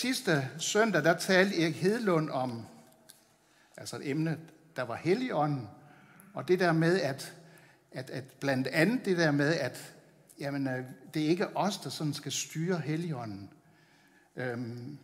sidste 0.00 0.48
søndag, 0.58 1.04
der 1.04 1.18
talte 1.18 1.62
Erik 1.62 1.76
Hedlund 1.76 2.30
om 2.30 2.66
altså 3.76 3.96
et 3.96 4.10
emne, 4.10 4.38
der 4.76 4.82
var 4.82 4.96
Helligånden, 4.96 5.68
og 6.34 6.48
det 6.48 6.60
der 6.60 6.72
med, 6.72 7.00
at, 7.00 7.34
at, 7.92 8.10
at 8.10 8.24
blandt 8.24 8.66
andet 8.66 9.04
det 9.04 9.18
der 9.18 9.30
med, 9.30 9.54
at 9.54 9.94
jamen, 10.38 10.68
øh, 10.68 10.84
det 11.14 11.24
er 11.24 11.28
ikke 11.28 11.56
os, 11.56 11.78
der 11.78 11.90
sådan 11.90 12.14
skal 12.14 12.32
styre 12.32 12.78
Helligånden. 12.78 13.50
Øhm, 14.36 14.98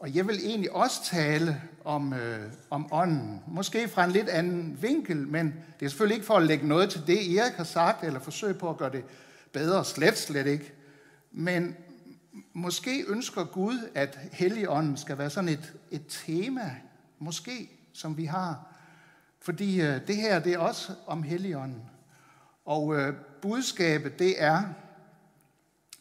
og 0.00 0.14
jeg 0.14 0.28
vil 0.28 0.36
egentlig 0.44 0.72
også 0.72 1.04
tale 1.04 1.62
om, 1.84 2.12
øh, 2.12 2.52
om 2.70 2.92
ånden. 2.92 3.42
Måske 3.46 3.88
fra 3.88 4.04
en 4.04 4.10
lidt 4.10 4.28
anden 4.28 4.82
vinkel, 4.82 5.28
men 5.28 5.54
det 5.80 5.86
er 5.86 5.90
selvfølgelig 5.90 6.14
ikke 6.14 6.26
for 6.26 6.36
at 6.36 6.46
lægge 6.46 6.68
noget 6.68 6.90
til 6.90 7.06
det, 7.06 7.38
Erik 7.38 7.54
har 7.54 7.64
sagt, 7.64 8.04
eller 8.04 8.20
forsøge 8.20 8.54
på 8.54 8.70
at 8.70 8.76
gøre 8.76 8.92
det 8.92 9.04
bedre, 9.52 9.84
slet, 9.84 10.18
slet 10.18 10.46
ikke. 10.46 10.72
Men 11.32 11.76
måske 12.52 13.04
ønsker 13.08 13.44
Gud, 13.44 13.90
at 13.94 14.18
Helligånden 14.32 14.96
skal 14.96 15.18
være 15.18 15.30
sådan 15.30 15.48
et, 15.48 15.74
et 15.90 16.02
tema, 16.08 16.76
måske, 17.18 17.70
som 17.92 18.16
vi 18.16 18.24
har. 18.24 18.76
Fordi 19.40 19.80
øh, 19.80 20.06
det 20.06 20.16
her, 20.16 20.38
det 20.38 20.52
er 20.52 20.58
også 20.58 20.92
om 21.06 21.22
Helligånden. 21.22 21.82
Og 22.64 22.96
øh, 22.96 23.14
budskabet, 23.42 24.18
det 24.18 24.42
er 24.42 24.62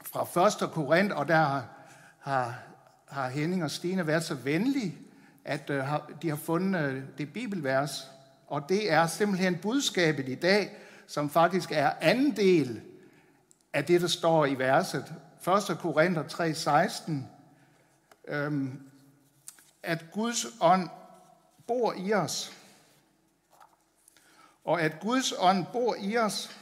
fra 0.05 0.65
1. 0.65 0.71
Korint, 0.71 1.11
og 1.11 1.27
der 1.27 1.61
har, 2.19 2.59
har 3.07 3.29
Henning 3.29 3.63
og 3.63 3.71
Stine 3.71 4.07
været 4.07 4.23
så 4.23 4.35
venlige, 4.35 4.97
at 5.45 5.69
øh, 5.69 5.83
de 6.21 6.29
har 6.29 6.35
fundet 6.35 6.81
øh, 6.81 7.03
det 7.17 7.33
bibelvers. 7.33 8.11
Og 8.47 8.69
det 8.69 8.91
er 8.91 9.07
simpelthen 9.07 9.57
budskabet 9.57 10.29
i 10.29 10.35
dag, 10.35 10.77
som 11.07 11.29
faktisk 11.29 11.71
er 11.71 11.91
anden 12.01 12.35
del 12.35 12.81
af 13.73 13.85
det, 13.85 14.01
der 14.01 14.07
står 14.07 14.45
i 14.45 14.53
verset. 14.53 15.13
1. 15.47 15.77
Korinther 15.79 16.23
3:16, 16.23 17.29
øhm, 18.27 18.89
at 19.83 20.05
Guds 20.11 20.45
ånd 20.61 20.89
bor 21.67 21.93
i 21.97 22.13
os. 22.13 22.53
Og 24.65 24.81
at 24.81 24.99
Guds 24.99 25.33
ånd 25.37 25.65
bor 25.73 25.95
i 25.99 26.17
os, 26.17 26.57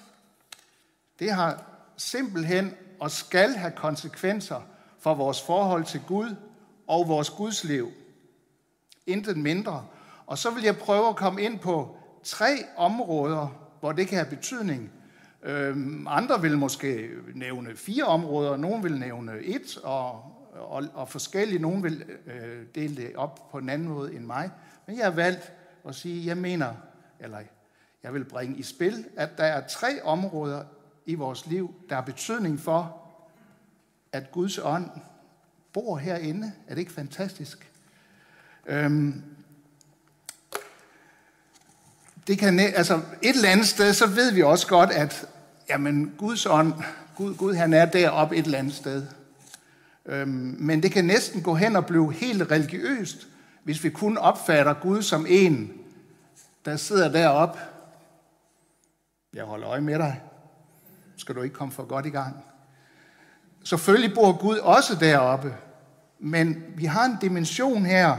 det 1.20 1.32
har 1.32 1.64
simpelthen 1.98 2.74
og 3.00 3.12
skal 3.12 3.54
have 3.54 3.72
konsekvenser 3.72 4.62
for 5.00 5.14
vores 5.14 5.42
forhold 5.42 5.86
til 5.86 6.02
Gud 6.08 6.36
og 6.88 7.08
vores 7.08 7.30
Guds 7.30 7.64
liv. 7.64 7.92
Intet 9.08 9.38
mindre. 9.38 9.88
Og 10.26 10.38
så 10.38 10.52
vil 10.52 10.64
jeg 10.64 10.78
prøve 10.78 11.10
at 11.10 11.16
komme 11.16 11.42
ind 11.42 11.60
på 11.60 11.98
tre 12.24 12.58
områder, 12.78 13.48
hvor 13.80 13.92
det 13.92 14.08
kan 14.08 14.18
have 14.18 14.30
betydning. 14.30 14.92
Øhm, 15.44 16.08
andre 16.10 16.42
vil 16.42 16.58
måske 16.58 17.10
nævne 17.34 17.76
fire 17.76 18.04
områder, 18.04 18.58
nogen 18.58 18.84
vil 18.84 19.00
nævne 19.00 19.40
et, 19.42 19.78
og, 19.78 20.10
og, 20.54 20.84
og 20.94 21.10
forskellige, 21.10 21.60
nogen 21.60 21.84
vil 21.84 22.06
øh, 22.26 22.66
dele 22.76 22.96
det 22.96 23.16
op 23.16 23.52
på 23.52 23.58
en 23.58 23.70
anden 23.70 23.88
måde 23.88 24.14
end 24.14 24.26
mig. 24.26 24.52
Men 24.88 24.98
jeg 24.98 25.06
har 25.06 25.12
valgt 25.12 25.54
at 25.88 25.96
sige, 25.96 26.26
jeg 26.26 26.38
mener, 26.38 26.74
eller 27.20 27.38
jeg 28.04 28.14
vil 28.14 28.26
bringe 28.26 28.58
i 28.58 28.64
spil, 28.64 29.06
at 29.18 29.38
der 29.38 29.44
er 29.44 29.68
tre 29.68 30.02
områder 30.04 30.64
i 31.06 31.16
vores 31.16 31.48
liv, 31.48 31.76
der 31.90 31.96
har 31.96 32.02
betydning 32.02 32.60
for, 32.60 33.02
at 34.12 34.32
Guds 34.32 34.58
ånd 34.58 34.90
bor 35.74 35.98
herinde. 35.98 36.52
Er 36.68 36.74
det 36.74 36.82
ikke 36.82 36.94
fantastisk? 36.94 37.72
Øhm, 38.66 39.24
det 42.28 42.40
kan, 42.40 42.60
altså 42.60 43.02
et 43.22 43.36
eller 43.36 43.50
andet 43.50 43.68
sted, 43.68 43.94
så 43.94 44.08
ved 44.08 44.32
vi 44.32 44.42
også 44.42 44.68
godt, 44.68 44.92
at 44.92 45.28
jamen, 45.74 46.14
Guds 46.18 46.46
ånd, 46.46 46.74
Gud, 47.16 47.36
Gud 47.36 47.54
han 47.54 47.74
er 47.74 47.86
deroppe 47.86 48.36
et 48.36 48.46
eller 48.46 48.60
andet 48.60 48.74
sted. 48.74 49.08
Øhm, 50.06 50.56
men 50.60 50.84
det 50.84 50.92
kan 50.92 51.06
næsten 51.06 51.42
gå 51.42 51.56
hen 51.56 51.76
og 51.76 51.86
blive 51.86 52.14
helt 52.14 52.52
religiøst, 52.52 53.28
hvis 53.64 53.84
vi 53.84 53.90
kun 53.90 54.18
opfatter 54.18 54.74
Gud 54.74 55.02
som 55.02 55.26
en, 55.30 55.74
der 56.66 56.76
sidder 56.76 57.12
deroppe. 57.12 57.60
Jeg 59.34 59.44
holder 59.44 59.70
øje 59.70 59.82
med 59.82 60.00
dig. 60.00 60.22
Skal 61.18 61.36
du 61.36 61.42
ikke 61.42 61.56
komme 61.56 61.72
for 61.72 61.84
godt 61.84 62.06
i 62.06 62.10
gang? 62.10 62.36
Selvfølgelig 63.64 64.16
bor 64.16 64.42
Gud 64.42 64.58
også 64.58 64.96
deroppe, 64.96 65.56
men 66.20 66.64
vi 66.76 66.86
har 66.86 67.06
en 67.06 67.18
dimension 67.22 67.86
her, 67.86 68.18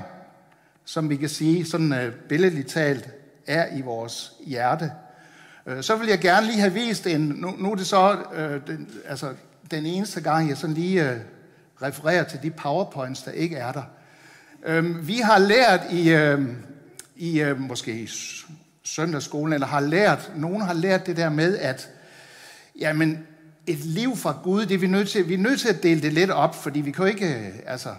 som 0.84 1.10
vi 1.10 1.16
kan 1.16 1.28
sige, 1.28 1.64
sådan 1.64 1.92
øh, 1.92 2.14
billedligt 2.14 2.68
talt, 2.68 3.10
er 3.46 3.76
i 3.76 3.80
vores 3.80 4.32
hjerte. 4.46 4.92
Øh, 5.66 5.82
så 5.82 5.96
vil 5.96 6.08
jeg 6.08 6.18
gerne 6.18 6.46
lige 6.46 6.60
have 6.60 6.72
vist 6.72 7.06
en, 7.06 7.20
nu, 7.20 7.54
nu 7.58 7.72
er 7.72 7.74
det 7.74 7.86
så 7.86 8.16
øh, 8.34 8.60
den, 8.66 8.88
altså, 9.04 9.32
den 9.70 9.86
eneste 9.86 10.20
gang, 10.20 10.48
jeg 10.48 10.56
sådan 10.56 10.74
lige 10.74 11.10
øh, 11.10 11.16
refererer 11.82 12.24
til 12.24 12.42
de 12.42 12.50
powerpoints, 12.50 13.22
der 13.22 13.30
ikke 13.30 13.56
er 13.56 13.72
der. 13.72 13.82
Øh, 14.66 15.08
vi 15.08 15.14
har 15.14 15.38
lært 15.38 15.80
i, 15.90 16.10
øh, 16.10 16.40
i 17.16 17.40
øh, 17.40 17.60
måske 17.60 18.00
i 18.00 18.08
søndagsskolen, 18.82 19.52
eller 19.52 19.66
har 19.66 19.80
lært, 19.80 20.32
nogen 20.36 20.62
har 20.62 20.72
lært 20.72 21.06
det 21.06 21.16
der 21.16 21.28
med, 21.28 21.58
at 21.58 21.90
jamen, 22.78 23.26
et 23.66 23.78
liv 23.78 24.16
fra 24.16 24.36
Gud, 24.42 24.66
det 24.66 24.74
er 24.74 24.78
vi 24.78 24.86
nødt 24.86 25.08
til, 25.08 25.28
vi 25.28 25.34
er 25.34 25.38
nødt 25.38 25.60
til 25.60 25.68
at 25.68 25.82
dele 25.82 26.02
det 26.02 26.12
lidt 26.12 26.30
op, 26.30 26.62
fordi 26.62 26.80
vi 26.80 26.90
kan 26.90 27.04
jo 27.04 27.10
ikke, 27.10 27.34
øh, 27.34 27.52
altså, 27.66 27.94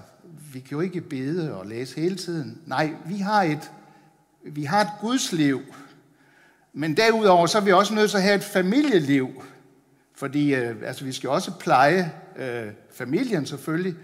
vi 0.53 0.59
kan 0.59 0.71
jo 0.71 0.79
ikke 0.79 1.01
bede 1.01 1.53
og 1.53 1.65
læse 1.65 2.01
hele 2.01 2.15
tiden. 2.15 2.61
Nej, 2.65 2.91
vi 3.05 3.17
har 3.17 3.43
et, 3.43 3.71
vi 4.43 4.63
har 4.63 4.81
et 4.81 4.89
Guds 5.01 5.31
liv, 5.31 5.61
men 6.77 6.97
derudover 6.97 7.45
så 7.45 7.57
er 7.57 7.61
vi 7.61 7.71
også 7.71 7.93
nødt 7.93 8.09
til 8.09 8.17
at 8.17 8.23
have 8.23 8.35
et 8.35 8.43
familieliv, 8.43 9.43
fordi 10.15 10.55
øh, 10.55 10.75
altså, 10.85 11.05
vi 11.05 11.11
skal 11.11 11.29
også 11.29 11.51
pleje 11.59 12.11
øh, 12.37 12.65
familien 12.93 13.45
selvfølgelig, 13.45 13.95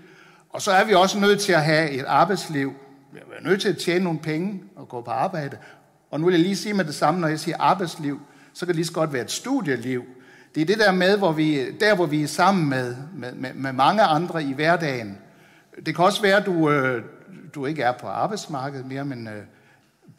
og 0.49 0.61
så 0.61 0.71
er 0.71 0.85
vi 0.85 0.93
også 0.93 1.19
nødt 1.19 1.39
til 1.39 1.53
at 1.53 1.63
have 1.63 1.89
et 1.89 2.05
arbejdsliv. 2.07 2.73
Vi 3.13 3.19
er 3.37 3.49
nødt 3.49 3.61
til 3.61 3.69
at 3.69 3.77
tjene 3.77 4.03
nogle 4.03 4.19
penge 4.19 4.63
og 4.75 4.89
gå 4.89 5.01
på 5.01 5.11
arbejde. 5.11 5.57
Og 6.11 6.19
nu 6.19 6.25
vil 6.25 6.33
jeg 6.33 6.41
lige 6.41 6.55
sige 6.55 6.73
med 6.73 6.85
det 6.85 6.95
samme, 6.95 7.19
når 7.19 7.27
jeg 7.27 7.39
siger 7.39 7.57
arbejdsliv, 7.59 8.21
så 8.53 8.59
kan 8.59 8.67
det 8.67 8.75
lige 8.75 8.85
så 8.85 8.93
godt 8.93 9.13
være 9.13 9.23
et 9.23 9.31
studieliv. 9.31 10.03
Det 10.55 10.61
er 10.61 10.65
det 10.65 10.79
der 10.79 10.91
med, 10.91 11.17
hvor 11.17 11.31
vi, 11.31 11.71
der 11.71 11.95
hvor 11.95 12.05
vi 12.05 12.23
er 12.23 12.27
sammen 12.27 12.69
med, 12.69 12.95
med, 13.15 13.33
med, 13.33 13.53
med 13.53 13.73
mange 13.73 14.01
andre 14.01 14.43
i 14.43 14.53
hverdagen. 14.53 15.17
Det 15.85 15.95
kan 15.95 16.05
også 16.05 16.21
være, 16.21 16.37
at 16.37 16.45
du, 16.45 16.69
øh, 16.69 17.03
du 17.55 17.65
ikke 17.65 17.83
er 17.83 17.91
på 17.91 18.07
arbejdsmarkedet 18.07 18.85
mere, 18.85 19.05
men 19.05 19.27
øh, 19.27 19.43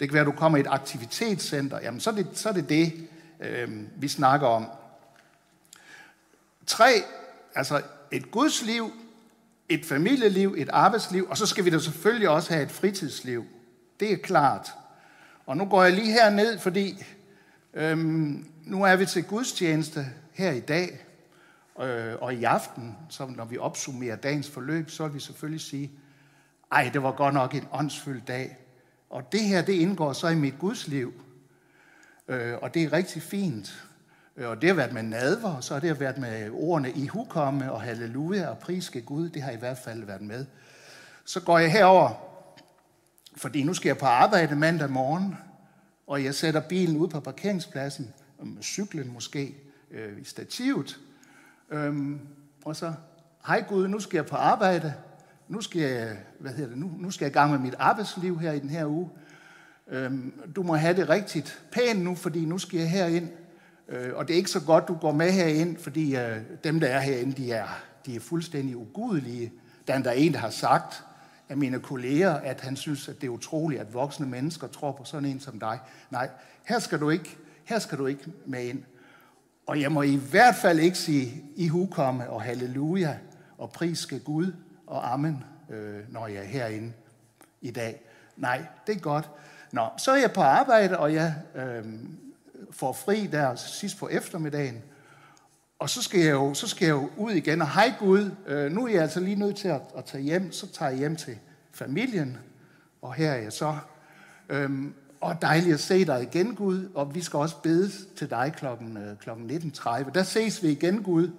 det 0.02 0.10
kan 0.10 0.14
være, 0.14 0.20
at 0.20 0.26
du 0.26 0.38
kommer 0.38 0.58
i 0.58 0.60
et 0.60 0.66
aktivitetscenter. 0.70 1.80
Jamen, 1.82 2.00
så 2.00 2.10
er 2.10 2.14
det 2.14 2.26
så 2.32 2.48
er 2.48 2.52
det, 2.52 2.68
det 2.68 3.08
øh, 3.40 3.70
vi 3.96 4.08
snakker 4.08 4.46
om. 4.46 4.66
Tre, 6.66 6.90
altså 7.54 7.82
et 8.10 8.30
gudsliv, 8.30 8.92
et 9.68 9.86
familieliv, 9.86 10.54
et 10.58 10.68
arbejdsliv, 10.68 11.26
og 11.30 11.36
så 11.36 11.46
skal 11.46 11.64
vi 11.64 11.70
da 11.70 11.78
selvfølgelig 11.78 12.28
også 12.28 12.52
have 12.52 12.62
et 12.62 12.70
fritidsliv. 12.70 13.44
Det 14.00 14.12
er 14.12 14.16
klart. 14.16 14.72
Og 15.46 15.56
nu 15.56 15.64
går 15.64 15.82
jeg 15.82 15.92
lige 15.92 16.12
herned, 16.12 16.58
fordi 16.58 17.04
øhm, 17.74 18.46
nu 18.64 18.82
er 18.84 18.96
vi 18.96 19.06
til 19.06 19.24
gudstjeneste 19.24 20.06
her 20.32 20.50
i 20.50 20.60
dag, 20.60 21.06
øh, 21.80 22.14
og 22.20 22.34
i 22.34 22.44
aften, 22.44 22.96
så 23.08 23.26
når 23.26 23.44
vi 23.44 23.58
opsummerer 23.58 24.16
dagens 24.16 24.50
forløb, 24.50 24.90
så 24.90 25.06
vil 25.06 25.14
vi 25.14 25.20
selvfølgelig 25.20 25.60
sige, 25.60 25.90
ej, 26.72 26.90
det 26.92 27.02
var 27.02 27.12
godt 27.12 27.34
nok 27.34 27.54
en 27.54 27.68
åndsfyldt 27.72 28.28
dag. 28.28 28.56
Og 29.12 29.32
det 29.32 29.40
her, 29.40 29.62
det 29.62 29.72
indgår 29.72 30.12
så 30.12 30.28
i 30.28 30.34
mit 30.34 30.58
gudsliv. 30.58 31.12
Øh, 32.28 32.54
og 32.62 32.74
det 32.74 32.82
er 32.82 32.92
rigtig 32.92 33.22
fint. 33.22 33.84
Øh, 34.36 34.48
og 34.48 34.62
det 34.62 34.68
har 34.68 34.74
været 34.74 34.92
med 34.92 35.02
nadver, 35.02 35.60
så 35.60 35.74
har 35.74 35.80
det 35.80 36.00
været 36.00 36.18
med 36.18 36.50
ordene 36.52 36.90
i 36.92 37.06
hukomme 37.06 37.72
og 37.72 37.82
halleluja 37.82 38.48
og 38.48 38.58
priske 38.58 39.00
Gud. 39.00 39.28
Det 39.28 39.42
har 39.42 39.50
i 39.50 39.56
hvert 39.56 39.78
fald 39.78 40.04
været 40.04 40.20
med. 40.20 40.46
Så 41.24 41.40
går 41.40 41.58
jeg 41.58 41.72
herover, 41.72 42.10
fordi 43.36 43.62
nu 43.62 43.74
skal 43.74 43.88
jeg 43.88 43.98
på 43.98 44.06
arbejde 44.06 44.56
mandag 44.56 44.90
morgen, 44.90 45.36
og 46.06 46.24
jeg 46.24 46.34
sætter 46.34 46.60
bilen 46.60 46.96
ud 46.96 47.08
på 47.08 47.20
parkeringspladsen, 47.20 48.14
med 48.38 48.62
cyklen 48.62 49.12
måske, 49.12 49.56
øh, 49.90 50.20
i 50.20 50.24
stativet. 50.24 50.98
Øhm, 51.70 52.20
og 52.64 52.76
så, 52.76 52.92
hej 53.46 53.64
Gud, 53.68 53.88
nu 53.88 54.00
skal 54.00 54.16
jeg 54.16 54.26
på 54.26 54.36
arbejde. 54.36 54.94
Nu 55.48 55.60
skal 55.60 55.80
jeg, 55.80 56.16
hvad 56.38 56.52
hedder 56.52 56.68
det, 56.68 56.78
nu, 56.78 56.90
nu 56.98 57.10
skal 57.10 57.24
jeg 57.24 57.30
i 57.30 57.38
gang 57.38 57.50
med 57.50 57.58
mit 57.58 57.74
arbejdsliv 57.78 58.38
her 58.38 58.52
i 58.52 58.58
den 58.58 58.70
her 58.70 58.86
uge. 58.86 59.10
Øhm, 59.88 60.32
du 60.56 60.62
må 60.62 60.74
have 60.74 60.96
det 60.96 61.08
rigtigt 61.08 61.62
pænt 61.72 62.00
nu, 62.04 62.14
fordi 62.14 62.44
nu 62.44 62.58
skal 62.58 62.78
jeg 62.78 62.90
herind. 62.90 63.28
Øh, 63.88 64.10
og 64.14 64.28
det 64.28 64.34
er 64.34 64.38
ikke 64.38 64.50
så 64.50 64.60
godt, 64.60 64.88
du 64.88 64.94
går 64.94 65.12
med 65.12 65.30
herind, 65.30 65.76
fordi 65.76 66.16
øh, 66.16 66.36
dem, 66.64 66.80
der 66.80 66.86
er 66.86 67.00
herinde, 67.00 67.32
de 67.32 67.52
er, 67.52 67.66
de 68.06 68.16
er 68.16 68.20
fuldstændig 68.20 68.76
ugudelige. 68.76 69.52
Der 69.86 69.94
er 69.94 70.02
der 70.02 70.10
en, 70.10 70.32
der 70.32 70.38
har 70.38 70.50
sagt 70.50 71.04
af 71.48 71.56
mine 71.56 71.80
kolleger, 71.80 72.34
at 72.34 72.60
han 72.60 72.76
synes, 72.76 73.08
at 73.08 73.20
det 73.20 73.26
er 73.26 73.30
utroligt, 73.30 73.80
at 73.80 73.94
voksne 73.94 74.26
mennesker 74.26 74.66
tror 74.66 74.92
på 74.92 75.04
sådan 75.04 75.28
en 75.28 75.40
som 75.40 75.60
dig. 75.60 75.78
Nej, 76.10 76.28
her 76.64 76.78
skal 76.78 77.00
du 77.00 77.10
ikke, 77.10 77.36
her 77.64 77.78
skal 77.78 77.98
du 77.98 78.06
ikke 78.06 78.24
med 78.46 78.64
ind. 78.64 78.82
Og 79.66 79.80
jeg 79.80 79.92
må 79.92 80.02
i 80.02 80.20
hvert 80.30 80.54
fald 80.54 80.78
ikke 80.78 80.98
sige 80.98 81.44
i 81.56 81.68
hukomme 81.68 82.30
og 82.30 82.42
halleluja 82.42 83.16
og 83.58 83.70
pris 83.70 83.98
skal 83.98 84.20
Gud 84.20 84.52
og 84.92 85.12
amen, 85.12 85.44
øh, 85.70 86.00
når 86.08 86.26
jeg 86.26 86.36
er 86.36 86.44
herinde 86.44 86.92
i 87.60 87.70
dag. 87.70 88.02
Nej, 88.36 88.62
det 88.86 88.96
er 88.96 89.00
godt. 89.00 89.30
Nå, 89.72 89.88
så 89.98 90.12
er 90.12 90.16
jeg 90.16 90.32
på 90.32 90.40
arbejde, 90.40 90.98
og 90.98 91.14
jeg 91.14 91.34
øh, 91.54 91.84
får 92.70 92.92
fri 92.92 93.26
der 93.26 93.54
sidst 93.54 93.98
på 93.98 94.08
eftermiddagen. 94.08 94.82
og 95.78 95.90
så 95.90 96.02
skal, 96.02 96.20
jeg 96.20 96.30
jo, 96.30 96.54
så 96.54 96.68
skal 96.68 96.86
jeg 96.86 96.92
jo 96.92 97.10
ud 97.16 97.32
igen, 97.32 97.62
og 97.62 97.70
hej 97.70 97.92
Gud, 97.98 98.30
øh, 98.46 98.72
nu 98.72 98.86
er 98.86 98.92
jeg 98.92 99.02
altså 99.02 99.20
lige 99.20 99.36
nødt 99.36 99.56
til 99.56 99.68
at, 99.68 99.80
at 99.96 100.04
tage 100.04 100.22
hjem, 100.22 100.52
så 100.52 100.72
tager 100.72 100.90
jeg 100.90 100.98
hjem 100.98 101.16
til 101.16 101.38
familien, 101.72 102.38
og 103.02 103.14
her 103.14 103.30
er 103.30 103.42
jeg 103.42 103.52
så. 103.52 103.76
Øhm, 104.48 104.94
og 105.20 105.42
dejligt 105.42 105.74
at 105.74 105.80
se 105.80 106.04
dig 106.04 106.22
igen, 106.22 106.54
Gud, 106.54 106.88
og 106.94 107.14
vi 107.14 107.20
skal 107.20 107.38
også 107.38 107.56
bede 107.62 107.90
til 108.16 108.30
dig 108.30 108.52
klokken, 108.56 108.96
øh, 108.96 109.16
klokken 109.16 109.50
19.30. 109.50 110.10
Der 110.10 110.22
ses 110.22 110.62
vi 110.62 110.68
igen, 110.68 111.02
Gud. 111.02 111.30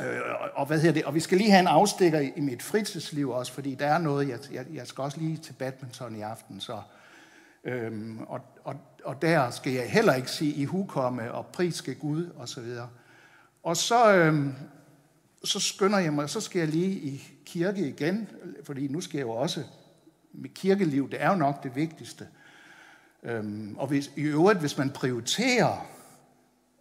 Øh, 0.00 0.20
og, 0.54 0.66
hvad 0.66 0.80
hedder 0.80 0.94
det? 0.94 1.04
og 1.04 1.14
vi 1.14 1.20
skal 1.20 1.38
lige 1.38 1.50
have 1.50 1.60
en 1.60 1.66
afstikker 1.66 2.20
i, 2.20 2.32
i 2.36 2.40
mit 2.40 2.62
fritidsliv 2.62 3.30
også, 3.30 3.52
fordi 3.52 3.74
der 3.74 3.86
er 3.86 3.98
noget, 3.98 4.28
jeg, 4.28 4.38
jeg, 4.52 4.66
jeg 4.74 4.86
skal 4.86 5.02
også 5.02 5.18
lige 5.20 5.36
til 5.36 5.52
badminton 5.52 6.16
i 6.16 6.20
aften, 6.20 6.60
så, 6.60 6.80
øhm, 7.64 8.18
og, 8.18 8.40
og, 8.64 8.74
og 9.04 9.22
der 9.22 9.50
skal 9.50 9.72
jeg 9.72 9.90
heller 9.90 10.14
ikke 10.14 10.30
sige 10.30 10.52
i 10.52 10.64
hukomme 10.64 11.32
og 11.32 11.46
pris 11.46 11.74
skal 11.74 11.94
Gud 11.94 12.30
og 12.36 12.48
så 12.48 12.60
videre. 12.60 12.88
Og 13.62 13.76
så, 13.76 14.14
øhm, 14.14 14.54
så 15.44 15.60
skynder 15.60 15.98
jeg 15.98 16.12
mig, 16.12 16.30
så 16.30 16.40
skal 16.40 16.58
jeg 16.58 16.68
lige 16.68 16.92
i 16.92 17.38
kirke 17.44 17.88
igen, 17.88 18.28
fordi 18.64 18.88
nu 18.88 19.00
skal 19.00 19.18
jeg 19.18 19.26
jo 19.26 19.30
også 19.30 19.62
med 20.32 20.50
kirkeliv, 20.50 21.10
det 21.10 21.22
er 21.22 21.28
jo 21.30 21.36
nok 21.36 21.62
det 21.62 21.76
vigtigste. 21.76 22.28
Øhm, 23.22 23.76
og 23.78 23.86
hvis, 23.86 24.10
i 24.16 24.22
øvrigt, 24.22 24.60
hvis 24.60 24.78
man 24.78 24.90
prioriterer, 24.90 25.86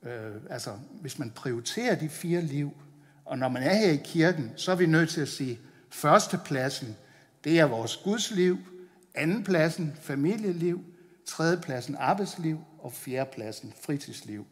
øh, 0.03 0.35
altså 0.49 0.71
hvis 1.01 1.19
man 1.19 1.31
prioriterer 1.31 1.95
de 1.95 2.09
fire 2.09 2.41
liv, 2.41 2.73
og 3.25 3.37
når 3.37 3.49
man 3.49 3.63
er 3.63 3.73
her 3.73 3.91
i 3.91 4.01
kirken, 4.03 4.51
så 4.55 4.71
er 4.71 4.75
vi 4.75 4.85
nødt 4.85 5.09
til 5.09 5.21
at 5.21 5.27
sige, 5.27 5.59
førstepladsen, 5.89 6.97
det 7.43 7.59
er 7.59 7.65
vores 7.65 7.97
gudsliv, 7.97 8.57
andenpladsen, 9.15 9.97
familieliv, 10.01 10.83
tredjepladsen, 11.25 11.95
arbejdsliv, 11.99 12.59
og 12.79 12.93
fjerdepladsen, 12.93 13.73
fritidsliv. 13.81 14.45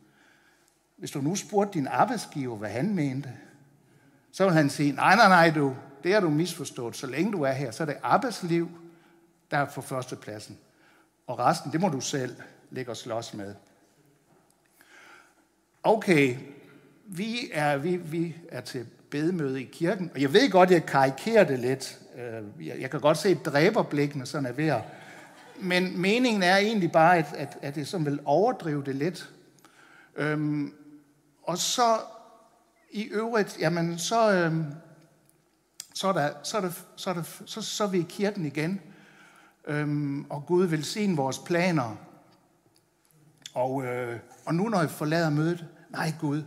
Hvis 0.98 1.12
du 1.12 1.22
nu 1.22 1.36
spurgte 1.36 1.74
din 1.74 1.88
arbejdsgiver, 1.88 2.58
hvad 2.58 2.70
han 2.70 2.96
mente, 2.96 3.30
så 4.32 4.44
vil 4.44 4.54
han 4.54 4.70
sige, 4.70 4.92
nej, 4.92 5.16
nej, 5.16 5.28
nej, 5.28 5.50
du, 5.56 5.76
det 6.04 6.14
har 6.14 6.20
du 6.20 6.30
misforstået. 6.30 6.96
Så 6.96 7.08
længe 7.08 7.32
du 7.32 7.42
er 7.42 7.52
her, 7.52 7.72
så 7.72 7.84
er 7.84 7.88
det 7.88 7.98
arbejdsliv, 8.04 8.70
der 9.52 9.58
er 9.58 9.66
på 9.66 9.82
førstepladsen. 9.82 10.58
Og 11.28 11.40
resten, 11.40 11.72
det 11.72 11.82
må 11.82 11.90
du 11.90 12.02
selv 12.02 12.36
lægge 12.70 12.92
og 12.92 12.98
slås 12.98 13.34
med. 13.34 13.56
Okay, 15.84 16.38
vi 17.04 17.50
er, 17.54 17.78
vi, 17.78 17.96
vi 17.96 18.36
er 18.50 18.62
til 18.62 18.86
bedemøde 19.10 19.62
i 19.62 19.70
kirken, 19.72 20.12
og 20.14 20.22
jeg 20.22 20.34
ved 20.34 20.52
godt, 20.52 20.72
jeg 20.72 20.86
karikerer 20.86 21.44
det 21.44 21.60
lidt. 21.60 22.00
Øh, 22.16 22.68
jeg 22.68 22.92
kan 22.92 23.00
godt 23.00 23.18
se 23.18 23.30
et 23.30 23.46
dræberblik, 23.46 24.16
når 24.16 24.26
sådan 24.26 24.46
er 24.46 24.52
ved 24.52 24.74
Men 25.60 26.02
meningen 26.02 26.44
er 26.44 26.58
egentlig 26.58 26.92
bare, 26.92 27.18
at, 27.18 27.34
at, 27.36 27.58
at 27.62 27.76
det 27.76 27.88
som 27.88 28.06
vil 28.06 28.20
overdrive 28.26 28.84
det 28.84 28.96
lidt. 28.96 29.30
Øhm, 30.16 30.74
og 31.44 31.58
så 31.58 31.98
i 32.92 33.04
øvrigt, 33.04 33.58
jamen 33.60 34.00
så, 34.00 34.32
øhm, 34.32 34.66
så, 35.94 36.08
er 36.08 36.14
der, 36.14 36.30
så, 36.44 36.58
er 36.58 36.62
der, 36.62 36.72
så, 36.96 37.10
er 37.10 37.14
der, 37.14 37.24
så, 37.46 37.62
så 37.62 37.84
er 37.84 37.88
vi 37.88 38.00
i 38.00 38.06
kirken 38.10 38.46
igen. 38.46 38.82
Øhm, 39.68 40.26
og 40.30 40.46
Gud 40.46 40.66
vil 40.66 40.84
se 40.84 41.14
vores 41.16 41.40
planer. 41.40 41.96
Og, 43.54 43.86
øh, 43.86 44.20
og 44.46 44.56
nu 44.56 44.70
når 44.70 44.80
jeg 44.80 44.90
forlader 44.90 45.30
mødet, 45.30 45.66
nej 45.90 46.14
Gud, 46.20 46.44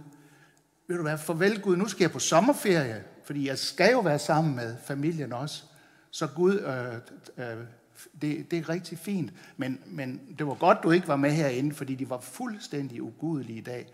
ved 0.88 0.96
du 0.96 1.02
hvad, 1.02 1.18
farvel 1.18 1.60
Gud, 1.60 1.76
nu 1.76 1.88
skal 1.88 2.04
jeg 2.04 2.12
på 2.12 2.18
sommerferie, 2.18 3.04
fordi 3.24 3.48
jeg 3.48 3.58
skal 3.58 3.92
jo 3.92 4.00
være 4.00 4.18
sammen 4.18 4.56
med 4.56 4.76
familien 4.84 5.32
også. 5.32 5.62
Så 6.10 6.26
Gud, 6.26 6.60
øh, 6.60 7.46
øh, 7.46 7.56
det, 8.22 8.50
det 8.50 8.58
er 8.58 8.68
rigtig 8.68 8.98
fint, 8.98 9.32
men, 9.56 9.78
men 9.86 10.20
det 10.38 10.46
var 10.46 10.54
godt, 10.54 10.78
du 10.82 10.90
ikke 10.90 11.08
var 11.08 11.16
med 11.16 11.30
herinde, 11.30 11.74
fordi 11.74 11.94
de 11.94 12.10
var 12.10 12.20
fuldstændig 12.20 13.02
ugudelige 13.02 13.58
i 13.58 13.62
dag. 13.62 13.86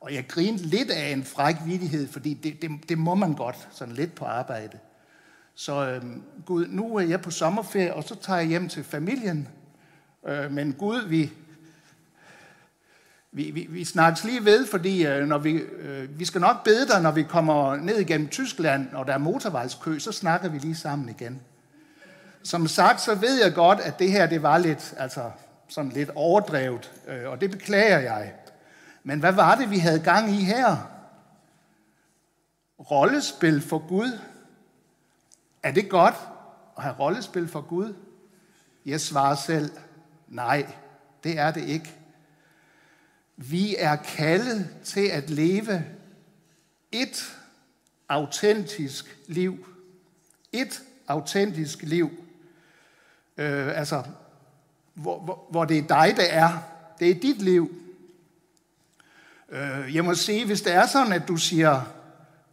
Og 0.00 0.14
jeg 0.14 0.28
grinede 0.28 0.62
lidt 0.62 0.90
af 0.90 1.12
en 1.12 1.24
fræk 1.24 1.56
vidighed, 1.66 2.08
fordi 2.08 2.34
det, 2.34 2.62
det, 2.62 2.70
det 2.88 2.98
må 2.98 3.14
man 3.14 3.34
godt, 3.34 3.68
sådan 3.70 3.94
lidt 3.94 4.14
på 4.14 4.24
arbejde. 4.24 4.78
Så 5.54 5.90
øh, 5.90 6.02
Gud, 6.46 6.66
nu 6.66 6.96
er 6.96 7.00
jeg 7.00 7.20
på 7.20 7.30
sommerferie, 7.30 7.94
og 7.94 8.04
så 8.04 8.14
tager 8.14 8.38
jeg 8.38 8.48
hjem 8.48 8.68
til 8.68 8.84
familien. 8.84 9.48
Øh, 10.28 10.52
men 10.52 10.72
Gud, 10.72 11.08
vi, 11.08 11.32
vi, 13.32 13.50
vi, 13.50 13.66
vi 13.70 13.84
snakkes 13.84 14.24
lige 14.24 14.44
ved, 14.44 14.66
fordi 14.66 15.06
øh, 15.06 15.26
når 15.26 15.38
vi, 15.38 15.52
øh, 15.52 16.18
vi 16.18 16.24
skal 16.24 16.40
nok 16.40 16.64
bede 16.64 16.88
dig, 16.88 17.02
når 17.02 17.10
vi 17.10 17.22
kommer 17.22 17.76
ned 17.76 17.96
igennem 17.96 18.28
Tyskland, 18.28 18.92
og 18.92 19.06
der 19.06 19.12
er 19.12 19.18
motorvejskø, 19.18 19.98
så 19.98 20.12
snakker 20.12 20.48
vi 20.48 20.58
lige 20.58 20.76
sammen 20.76 21.08
igen. 21.08 21.40
Som 22.42 22.66
sagt, 22.66 23.00
så 23.00 23.14
ved 23.14 23.42
jeg 23.44 23.54
godt, 23.54 23.80
at 23.80 23.98
det 23.98 24.12
her 24.12 24.26
det 24.26 24.42
var 24.42 24.58
lidt, 24.58 24.94
altså, 24.96 25.30
sådan 25.68 25.90
lidt 25.90 26.10
overdrevet, 26.14 26.92
øh, 27.08 27.30
og 27.30 27.40
det 27.40 27.50
beklager 27.50 27.98
jeg. 27.98 28.32
Men 29.04 29.20
hvad 29.20 29.32
var 29.32 29.54
det, 29.54 29.70
vi 29.70 29.78
havde 29.78 30.00
gang 30.00 30.30
i 30.30 30.44
her? 30.44 30.76
Rollespil 32.90 33.60
for 33.60 33.88
Gud. 33.88 34.18
Er 35.62 35.72
det 35.72 35.88
godt 35.88 36.14
at 36.76 36.82
have 36.82 36.94
rollespil 36.98 37.48
for 37.48 37.60
Gud? 37.60 37.94
Jeg 38.86 39.00
svarer 39.00 39.34
selv, 39.34 39.70
nej, 40.28 40.66
det 41.24 41.38
er 41.38 41.50
det 41.50 41.64
ikke. 41.64 41.99
Vi 43.42 43.76
er 43.78 43.96
kaldet 43.96 44.68
til 44.84 45.06
at 45.06 45.30
leve 45.30 45.84
et 46.92 47.36
autentisk 48.08 49.18
liv. 49.26 49.66
Et 50.52 50.82
autentisk 51.08 51.82
liv. 51.82 52.10
Øh, 53.36 53.78
altså, 53.78 54.02
hvor, 54.94 55.20
hvor, 55.20 55.46
hvor 55.50 55.64
det 55.64 55.78
er 55.78 55.82
dig, 55.82 56.16
der 56.16 56.22
er. 56.22 56.58
Det 56.98 57.10
er 57.10 57.14
dit 57.14 57.42
liv. 57.42 57.74
Øh, 59.48 59.94
jeg 59.94 60.04
må 60.04 60.14
sige, 60.14 60.46
hvis 60.46 60.62
det 60.62 60.74
er 60.74 60.86
sådan, 60.86 61.12
at 61.12 61.28
du 61.28 61.36
siger, 61.36 61.82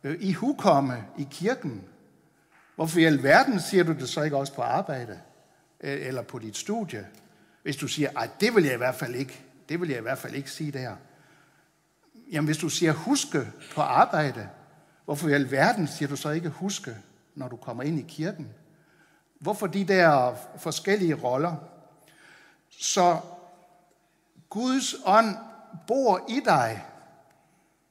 øh, 0.03 0.17
i 0.19 0.33
hukomme 0.33 1.03
i 1.17 1.27
kirken, 1.31 1.83
hvorfor 2.75 2.99
i 2.99 3.03
alverden 3.03 3.59
siger 3.59 3.83
du 3.83 3.93
det 3.93 4.09
så 4.09 4.21
ikke 4.21 4.37
også 4.37 4.53
på 4.53 4.61
arbejde? 4.61 5.19
Øh, 5.81 6.07
eller 6.07 6.21
på 6.21 6.39
dit 6.39 6.57
studie? 6.57 7.07
Hvis 7.63 7.75
du 7.75 7.87
siger, 7.87 8.19
at 8.19 8.29
det 8.41 8.55
vil 8.55 8.63
jeg 8.63 8.73
i 8.73 8.77
hvert 8.77 8.95
fald 8.95 9.15
ikke. 9.15 9.43
Det 9.69 9.81
vil 9.81 9.89
jeg 9.89 9.97
i 9.97 10.01
hvert 10.01 10.17
fald 10.17 10.35
ikke 10.35 10.51
sige 10.51 10.71
der. 10.71 10.95
Jamen 12.31 12.45
hvis 12.45 12.57
du 12.57 12.69
siger 12.69 12.93
huske 12.93 13.47
på 13.75 13.81
arbejde, 13.81 14.49
hvorfor 15.05 15.29
i 15.29 15.33
alverden 15.33 15.87
siger 15.87 16.09
du 16.09 16.15
så 16.15 16.29
ikke 16.29 16.49
huske, 16.49 16.95
når 17.35 17.47
du 17.47 17.55
kommer 17.55 17.83
ind 17.83 17.99
i 17.99 18.05
kirken? 18.07 18.47
Hvorfor 19.39 19.67
de 19.67 19.83
der 19.83 20.35
forskellige 20.57 21.13
roller? 21.13 21.55
Så 22.69 23.19
Guds 24.49 24.95
ånd 25.05 25.35
bor 25.87 26.25
i 26.29 26.41
dig, 26.45 26.85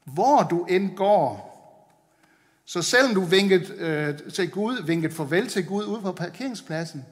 hvor 0.05 0.43
du 0.43 0.65
end 0.65 0.97
går. 0.97 1.47
Så 2.65 2.83
selvom 2.83 3.15
du 3.15 3.21
vinket 3.21 3.71
øh, 3.71 4.19
til 4.33 4.51
Gud, 4.51 4.83
vinket 4.83 5.13
farvel 5.13 5.49
til 5.49 5.67
Gud 5.67 5.85
ude 5.85 6.01
på 6.01 6.13
parkeringspladsen, 6.13 7.05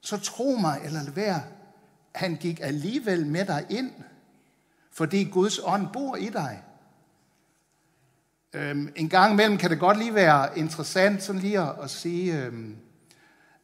så 0.00 0.18
tro 0.18 0.56
mig 0.60 0.80
eller 0.84 1.02
lad 1.02 1.12
være, 1.12 1.42
han 2.14 2.36
gik 2.36 2.60
alligevel 2.62 3.26
med 3.26 3.44
dig 3.44 3.66
ind, 3.70 3.90
fordi 4.92 5.24
Guds 5.24 5.60
ånd 5.64 5.88
bor 5.92 6.16
i 6.16 6.28
dig. 6.28 6.62
Øhm, 8.52 8.92
en 8.96 9.08
gang 9.08 9.32
imellem 9.32 9.58
kan 9.58 9.70
det 9.70 9.80
godt 9.80 9.98
lige 9.98 10.14
være 10.14 10.58
interessant 10.58 11.22
sådan 11.22 11.40
lige 11.40 11.60
at, 11.60 11.74
at 11.82 11.90
sige, 11.90 12.42
øhm, 12.42 12.76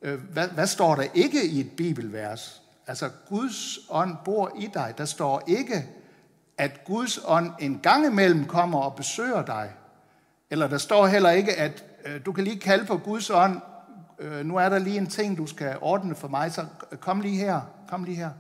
øh, 0.03 0.21
hvad, 0.21 0.49
hvad 0.49 0.67
står 0.67 0.95
der 0.95 1.07
ikke 1.15 1.47
i 1.47 1.61
et 1.61 1.71
bibelvers? 1.77 2.63
Altså, 2.87 3.11
Guds 3.29 3.79
ånd 3.91 4.17
bor 4.25 4.53
i 4.59 4.69
dig. 4.75 4.95
Der 4.99 5.05
står 5.05 5.43
ikke, 5.47 5.89
at 6.59 6.85
Guds 6.85 7.21
ånd 7.25 7.53
en 7.61 7.81
gang 7.83 8.07
imellem 8.07 8.47
kommer 8.47 8.79
og 8.79 8.97
besøger 8.97 9.45
dig. 9.45 9.73
Eller 10.51 10.69
der 10.69 10.79
står 10.79 11.07
heller 11.07 11.31
ikke, 11.31 11.55
at 11.55 11.85
øh, 12.05 12.21
du 12.27 12.33
kan 12.33 12.45
lige 12.45 12.61
kalde 12.61 12.85
på 12.85 12.97
Guds 12.97 13.31
ånd, 13.31 13.61
øh, 14.19 14.47
nu 14.47 14.57
er 14.57 14.69
der 14.69 14.79
lige 14.79 14.99
en 14.99 15.07
ting, 15.07 15.37
du 15.37 15.47
skal 15.47 15.79
ordne 15.81 16.15
for 16.15 16.29
mig, 16.29 16.53
så 16.53 16.67
kom 17.01 17.21
lige 17.21 17.37
her, 17.37 17.61
kom 17.89 18.05
lige 18.05 18.17
her. 18.17 18.31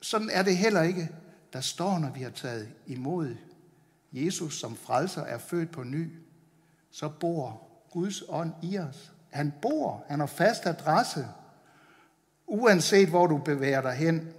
Sådan 0.00 0.30
er 0.32 0.42
det 0.42 0.56
heller 0.56 0.82
ikke. 0.82 1.08
Der 1.52 1.60
står, 1.60 1.98
når 1.98 2.10
vi 2.10 2.20
har 2.20 2.30
taget 2.30 2.68
imod 2.86 3.36
Jesus 4.12 4.60
som 4.60 4.76
frelser 4.76 5.22
er 5.22 5.38
født 5.38 5.70
på 5.70 5.82
ny, 5.82 6.12
så 6.90 7.08
bor 7.08 7.62
Guds 7.90 8.22
ånd 8.28 8.52
i 8.62 8.78
os. 8.78 9.12
Han 9.30 9.52
bor, 9.62 10.04
han 10.08 10.20
har 10.20 10.26
fast 10.26 10.66
adresse, 10.66 11.26
uanset 12.46 13.08
hvor 13.08 13.26
du 13.26 13.38
bevæger 13.38 13.82
dig 13.82 13.92
hen. 13.92 14.32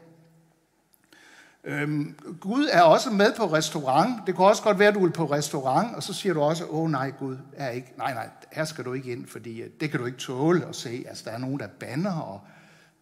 Øhm, 1.64 2.16
Gud 2.40 2.68
er 2.72 2.82
også 2.82 3.10
med 3.10 3.34
på 3.38 3.46
restaurant. 3.46 4.28
Det 4.28 4.36
kunne 4.36 4.48
også 4.48 4.64
godt 4.64 4.80
være, 4.80 4.88
at 4.88 4.94
du 4.94 5.00
vil 5.00 5.12
på 5.12 5.26
restaurant, 5.26 5.96
og 5.96 6.04
så 6.04 6.14
siger 6.14 6.34
du 6.34 6.42
også, 6.42 6.66
åh 6.66 6.92
nej, 6.92 7.12
Gud 7.12 7.38
er 7.54 7.70
ikke, 7.70 7.94
nej, 7.98 8.14
nej, 8.14 8.30
her 8.52 8.66
skal 8.66 8.86
du 8.86 8.94
ikke 8.94 9.12
ind, 9.12 9.28
fordi 9.28 9.62
øh, 9.62 9.70
det 9.80 9.92
kan 9.92 10.00
du 10.00 10.06
ikke 10.06 10.18
tåle 10.18 10.66
at 10.66 10.76
se. 10.76 11.06
Altså, 11.08 11.24
der 11.26 11.32
er 11.32 11.38
nogen, 11.38 11.60
der 11.60 11.68
banner, 11.68 12.20
og 12.20 12.42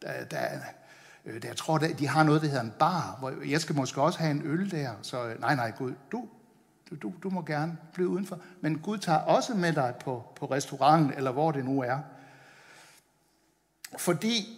der, 0.01 0.23
der, 0.31 0.39
øh, 1.25 1.41
der, 1.41 1.47
jeg 1.47 1.57
tror, 1.57 1.77
der, 1.77 1.93
de 1.93 2.07
har 2.07 2.23
noget, 2.23 2.41
der 2.41 2.47
hedder 2.47 2.63
en 2.63 2.73
bar, 2.79 3.15
hvor 3.19 3.33
jeg 3.45 3.61
skal 3.61 3.75
måske 3.75 4.01
også 4.01 4.19
have 4.19 4.31
en 4.31 4.41
øl 4.45 4.71
der. 4.71 4.91
Så 5.01 5.25
øh, 5.25 5.41
nej, 5.41 5.55
nej, 5.55 5.71
Gud, 5.71 5.93
du, 6.11 6.27
du, 7.01 7.13
du 7.23 7.29
må 7.29 7.41
gerne 7.41 7.77
blive 7.93 8.09
udenfor. 8.09 8.39
Men 8.61 8.79
Gud 8.79 8.97
tager 8.97 9.19
også 9.19 9.53
med 9.53 9.73
dig 9.73 9.93
på, 10.03 10.23
på 10.35 10.45
restauranten, 10.45 11.13
eller 11.17 11.31
hvor 11.31 11.51
det 11.51 11.65
nu 11.65 11.81
er. 11.81 11.97
Fordi 13.97 14.56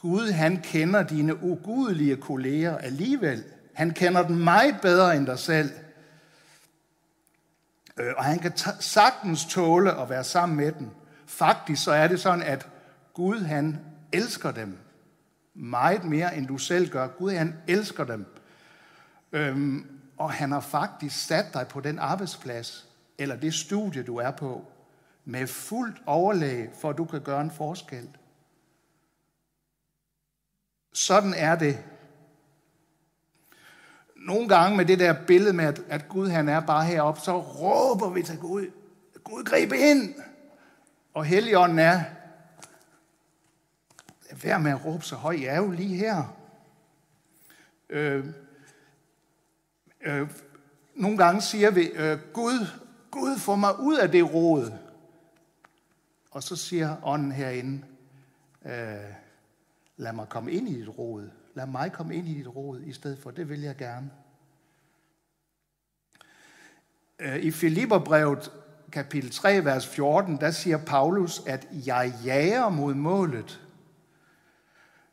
Gud, 0.00 0.30
han 0.30 0.62
kender 0.62 1.02
dine 1.02 1.42
ugudelige 1.42 2.16
kolleger 2.16 2.78
alligevel. 2.78 3.44
Han 3.74 3.90
kender 3.90 4.26
dem 4.26 4.36
meget 4.36 4.76
bedre 4.82 5.16
end 5.16 5.26
dig 5.26 5.38
selv. 5.38 5.70
Øh, 7.96 8.12
og 8.16 8.24
han 8.24 8.38
kan 8.38 8.52
sagtens 8.80 9.44
tåle 9.44 10.00
at 10.00 10.10
være 10.10 10.24
sammen 10.24 10.56
med 10.56 10.72
dem. 10.72 10.88
Faktisk 11.26 11.84
så 11.84 11.92
er 11.92 12.08
det 12.08 12.20
sådan, 12.20 12.42
at 12.42 12.68
Gud 13.14 13.40
han 13.40 13.78
elsker 14.12 14.50
dem 14.50 14.78
meget 15.54 16.04
mere, 16.04 16.36
end 16.36 16.46
du 16.46 16.58
selv 16.58 16.90
gør. 16.90 17.06
Gud 17.06 17.32
han 17.32 17.54
elsker 17.66 18.04
dem. 18.04 18.26
Øhm, 19.32 19.86
og 20.16 20.32
han 20.32 20.52
har 20.52 20.60
faktisk 20.60 21.26
sat 21.26 21.46
dig 21.54 21.66
på 21.68 21.80
den 21.80 21.98
arbejdsplads, 21.98 22.88
eller 23.18 23.36
det 23.36 23.54
studie, 23.54 24.02
du 24.02 24.16
er 24.16 24.30
på, 24.30 24.64
med 25.24 25.46
fuldt 25.46 26.02
overlæg, 26.06 26.68
for 26.80 26.90
at 26.90 26.98
du 26.98 27.04
kan 27.04 27.20
gøre 27.20 27.40
en 27.40 27.50
forskel. 27.50 28.08
Sådan 31.10 31.34
er 31.34 31.56
det. 31.56 31.78
Nogle 34.16 34.48
gange 34.48 34.76
med 34.76 34.86
det 34.86 34.98
der 34.98 35.26
billede 35.26 35.52
med, 35.52 35.64
at, 35.64 35.82
at 35.88 36.08
Gud 36.08 36.28
han 36.28 36.48
er 36.48 36.60
bare 36.60 36.84
heroppe, 36.84 37.20
så 37.20 37.40
råber 37.40 38.10
vi 38.10 38.22
til 38.22 38.38
Gud, 38.38 38.70
Gud 39.24 39.44
gribe 39.44 39.78
ind. 39.78 40.14
Og 41.14 41.24
Helligånden 41.24 41.78
er, 41.78 42.02
vær 44.42 44.58
med 44.58 44.70
at 44.70 44.84
råbe 44.84 45.04
så 45.04 45.16
højt, 45.16 45.40
jeg 45.40 45.54
er 45.54 45.56
jo 45.56 45.70
lige 45.70 45.96
her. 45.96 46.36
Øh, 47.88 48.26
øh, 50.00 50.30
nogle 50.94 51.18
gange 51.18 51.40
siger 51.40 51.70
vi, 51.70 51.82
øh, 51.82 52.18
Gud, 52.32 52.66
Gud 53.10 53.38
får 53.38 53.56
mig 53.56 53.80
ud 53.80 53.96
af 53.96 54.10
det 54.10 54.34
råd. 54.34 54.72
Og 56.30 56.42
så 56.42 56.56
siger 56.56 56.96
ånden 57.02 57.32
herinde, 57.32 57.84
øh, 58.64 59.19
lad 60.00 60.12
mig 60.12 60.28
komme 60.28 60.52
ind 60.52 60.68
i 60.68 60.74
dit 60.80 60.98
råd. 60.98 61.30
Lad 61.54 61.66
mig 61.66 61.92
komme 61.92 62.14
ind 62.14 62.28
i 62.28 62.34
dit 62.34 62.56
råd 62.56 62.80
i 62.80 62.92
stedet 62.92 63.18
for. 63.18 63.30
Det 63.30 63.48
vil 63.48 63.60
jeg 63.60 63.76
gerne. 63.76 64.10
Øh, 67.18 67.36
I 67.36 67.50
Filipperbrevet 67.50 68.52
kapitel 68.92 69.30
3, 69.30 69.64
vers 69.64 69.86
14, 69.86 70.36
der 70.40 70.50
siger 70.50 70.76
Paulus, 70.76 71.42
at 71.46 71.68
jeg 71.86 72.12
jager 72.24 72.68
mod 72.68 72.94
målet. 72.94 73.60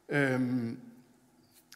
Øhm, 0.09 0.79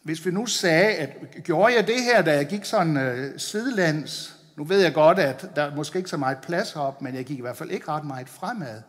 hvis 0.03 0.25
vi 0.25 0.31
nu 0.31 0.45
sagde, 0.45 0.95
at 0.95 1.17
gjorde 1.43 1.75
jeg 1.75 1.87
det 1.87 2.03
her, 2.03 2.21
da 2.21 2.35
jeg 2.35 2.47
gik 2.47 2.65
sådan 2.65 2.97
øh, 2.97 3.39
sidelands, 3.39 4.37
nu 4.57 4.63
ved 4.63 4.81
jeg 4.81 4.93
godt, 4.93 5.19
at 5.19 5.51
der 5.55 5.61
er 5.61 5.75
måske 5.75 5.97
ikke 5.97 6.09
så 6.09 6.17
meget 6.17 6.37
plads 6.37 6.75
op, 6.75 7.01
men 7.01 7.15
jeg 7.15 7.25
gik 7.25 7.37
i 7.37 7.41
hvert 7.41 7.57
fald 7.57 7.71
ikke 7.71 7.87
ret 7.87 8.05
meget 8.05 8.29
fremad. 8.29 8.81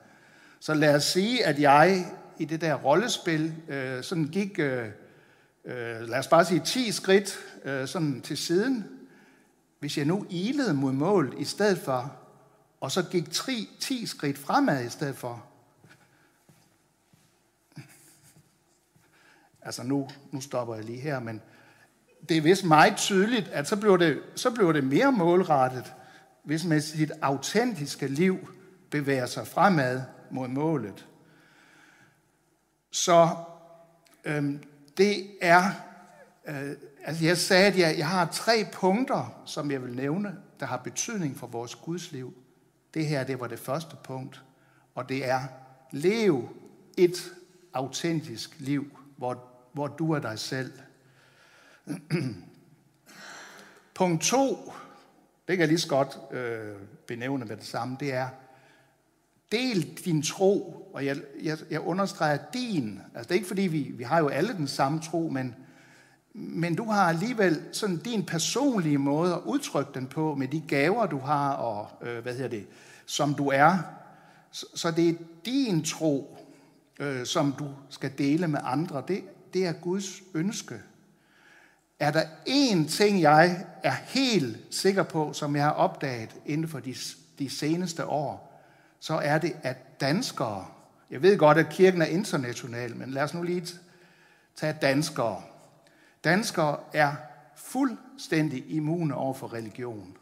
Så 0.61 0.75
lad 0.75 0.95
os 0.95 1.05
sige, 1.05 1.47
at 1.47 1.61
jeg 1.61 2.07
i 2.39 2.45
det 2.45 2.61
der 2.61 2.75
rollespil 2.75 3.55
øh, 3.69 4.03
sådan 4.03 4.25
gik, 4.25 4.59
øh, 4.59 4.87
øh 5.65 6.01
lad 6.01 6.19
os 6.19 6.27
bare 6.27 6.45
sige 6.45 6.61
10 6.65 6.93
skridt 6.93 7.39
øh, 7.65 7.89
sådan 7.89 8.21
til 8.21 8.37
siden. 8.37 8.85
Hvis 9.79 9.99
jeg 9.99 10.07
nu 10.07 10.27
ilede 10.31 10.75
mod 10.75 10.93
målet 10.93 11.35
i 11.39 11.45
stedet 11.45 11.79
for, 11.79 12.17
og 12.81 12.91
så 12.91 13.03
gik 13.03 13.31
3, 13.31 13.53
10 13.81 14.07
skridt 14.07 14.39
fremad 14.39 14.85
i 14.85 14.89
stedet 14.89 15.17
for, 15.17 15.47
Altså 19.62 19.83
nu, 19.83 20.09
nu 20.31 20.41
stopper 20.41 20.75
jeg 20.75 20.85
lige 20.85 21.01
her, 21.01 21.21
men 21.21 21.43
det 22.29 22.37
er 22.37 22.41
vist 22.41 22.65
meget 22.65 22.97
tydeligt, 22.97 23.49
at 23.49 23.69
så 23.69 23.77
bliver 23.77 23.97
det, 23.97 24.21
så 24.35 24.51
bliver 24.51 24.73
det 24.73 24.85
mere 24.85 25.12
målrettet, 25.12 25.93
hvis 26.45 26.65
man 26.65 26.83
sit 26.83 27.12
autentiske 27.23 28.09
liv 28.09 28.49
bevæger 28.91 29.27
sig 29.27 29.47
fremad 29.47 30.03
mod 30.31 30.49
målet. 30.49 31.07
Så 32.93 33.29
øhm, 34.25 34.63
det 34.97 35.31
er, 35.41 35.63
øh, 36.47 36.71
altså 37.05 37.25
jeg 37.25 37.39
sagde, 37.39 37.67
at 37.67 37.79
jeg, 37.79 37.99
jeg 37.99 38.09
har 38.09 38.27
tre 38.33 38.67
punkter, 38.73 39.43
som 39.47 39.71
jeg 39.71 39.83
vil 39.83 39.97
nævne, 39.97 40.37
der 40.61 40.67
har 40.67 40.77
betydning 40.77 41.37
for 41.37 41.47
vores 41.47 41.75
Guds 41.75 42.13
liv. 42.13 42.35
Det 42.95 43.07
her, 43.07 43.25
det 43.25 43.41
var 43.41 43.47
det 43.47 43.59
første 43.59 43.97
punkt, 44.05 44.43
og 44.95 45.09
det 45.09 45.29
er, 45.29 45.41
lev 45.91 46.49
et 46.97 47.33
autentisk 47.75 48.57
liv, 48.59 48.99
hvor 49.17 49.53
hvor 49.73 49.87
du 49.87 50.13
er 50.13 50.19
dig 50.19 50.39
selv. 50.39 50.73
Punkt 53.95 54.23
to, 54.23 54.73
det 55.49 55.57
kan 55.57 55.59
jeg 55.59 55.69
lige 55.69 55.79
så 55.79 55.89
godt 55.89 56.19
øh, 56.31 56.77
benævne 57.07 57.45
med 57.45 57.57
det 57.57 57.67
samme, 57.67 57.97
det 58.01 58.15
er, 58.15 58.29
del 59.53 59.99
din 60.05 60.23
tro, 60.23 60.83
og 60.95 61.07
jeg, 61.07 61.17
jeg, 61.43 61.59
jeg 61.71 61.81
understreger 61.81 62.39
din. 62.55 63.01
Altså 63.15 63.29
det 63.29 63.31
er 63.31 63.35
ikke 63.35 63.49
fordi, 63.49 63.63
vi, 63.63 63.83
vi 63.83 64.05
har 64.05 64.19
jo 64.19 64.29
alle 64.29 64.53
den 64.53 64.69
samme 64.69 65.01
tro, 65.01 65.29
men, 65.29 65.55
men 66.35 66.75
du 66.75 66.85
har 66.85 67.09
alligevel 67.09 67.63
sådan 67.73 67.97
din 67.97 68.27
personlige 68.27 68.99
måde 68.99 69.33
at 69.33 69.41
udtrykke 69.45 69.91
den 69.95 70.07
på, 70.07 70.35
med 70.35 70.49
de 70.49 70.63
gaver, 70.69 71.07
du 71.07 71.19
har, 71.19 71.53
og 71.53 72.07
øh, 72.07 72.23
hvad 72.23 72.35
hedder 72.35 72.49
det, 72.49 72.67
som 73.07 73.35
du 73.35 73.49
er. 73.49 73.79
Så, 74.51 74.67
så 74.75 74.91
det 74.91 75.09
er 75.09 75.15
din 75.45 75.85
tro, 75.85 76.39
øh, 77.01 77.27
som 77.27 77.55
du 77.59 77.69
skal 77.89 78.13
dele 78.19 78.49
med 78.49 78.61
andre. 78.63 79.03
Det, 79.09 79.23
det 79.55 79.67
er 79.67 79.73
Guds 79.73 80.23
ønske. 80.35 80.75
Er 81.99 82.11
der 82.11 82.23
én 82.49 82.89
ting, 82.89 83.21
jeg 83.21 83.67
er 83.83 83.95
helt 84.07 84.59
sikker 84.71 85.03
på, 85.03 85.33
som 85.33 85.57
jeg 85.57 85.65
har 85.65 85.71
opdaget 85.71 86.31
inden 86.47 86.69
for 86.69 86.81
de, 86.81 86.95
de 87.39 87.51
seneste 87.51 88.07
år, 88.07 88.52
så 89.03 89.15
er 89.15 89.39
det, 89.39 89.57
at 89.63 90.01
danskere, 90.01 90.67
jeg 91.11 91.23
ved 91.23 91.39
godt, 91.39 91.59
at 91.59 91.69
kirken 91.69 92.03
er 92.03 92.07
international, 92.07 92.97
men 92.97 93.11
lad 93.11 93.23
os 93.23 93.35
nu 93.35 93.43
lige 93.43 93.67
tage 94.57 94.77
danskere. 94.83 95.43
Danskere 96.25 96.79
er 96.93 97.13
fuldstændig 97.57 98.65
immune 98.69 99.15
over 99.15 99.35
for 99.35 99.53
religion. 99.53 100.17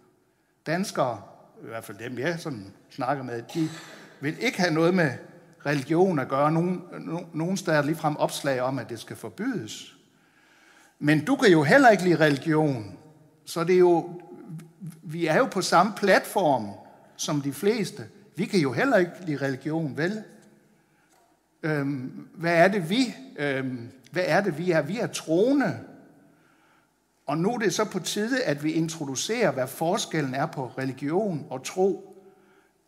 Danskere, 0.67 1.23
i 1.63 1.67
hvert 1.67 1.85
fald 1.85 1.99
dem 1.99 2.19
jeg 2.19 2.41
sådan 2.41 2.73
snakker 2.91 3.25
med, 3.25 3.43
de 3.55 3.69
vil 4.21 4.37
ikke 4.41 4.61
have 4.61 4.75
noget 4.75 4.95
med 4.95 5.13
religion 5.67 6.19
at 6.19 6.29
gøre. 6.29 6.53
Nogen, 6.53 6.83
nogen 7.35 7.57
steder 7.57 7.83
ligefrem 7.83 8.17
opslag 8.17 8.61
om, 8.61 8.79
at 8.79 8.89
det 8.89 9.01
skal 9.01 9.17
forbydes. 9.17 9.97
Men 10.99 11.25
du 11.25 11.37
kan 11.37 11.51
jo 11.51 11.63
heller 11.63 11.89
ikke 11.89 12.05
lide 12.05 12.17
religion. 12.17 12.99
Så 13.45 13.65
det 13.65 13.75
er 13.75 13.79
jo, 13.79 14.21
vi 15.03 15.27
er 15.27 15.37
jo 15.37 15.47
på 15.47 15.63
samme 15.63 15.93
platform 15.97 16.69
som 17.17 17.41
de 17.41 17.53
fleste. 17.53 18.07
Vi 18.41 18.47
kan 18.47 18.61
jo 18.61 18.73
heller 18.73 18.97
ikke 18.97 19.13
lide 19.21 19.37
religion, 19.37 19.97
vel? 19.97 20.25
Øhm, 21.63 22.29
hvad 22.35 22.55
er 22.55 22.69
det 22.69 22.91
vi, 22.91 23.15
øhm, 23.37 23.91
hvad 24.11 24.23
er 24.27 24.41
det 24.41 24.59
vi 24.59 24.71
er? 24.71 24.83
Vi 24.83 24.99
er 24.99 25.07
troende. 25.07 25.81
Og 27.27 27.39
nu 27.39 27.55
er 27.55 27.59
det 27.59 27.75
så 27.75 27.85
på 27.85 27.99
tide, 27.99 28.45
at 28.45 28.65
vi 28.65 28.73
introducerer, 28.73 29.51
hvad 29.51 29.67
forskellen 29.67 30.35
er 30.35 30.47
på 30.47 30.67
religion 30.79 31.47
og 31.51 31.65
tro. 31.65 32.17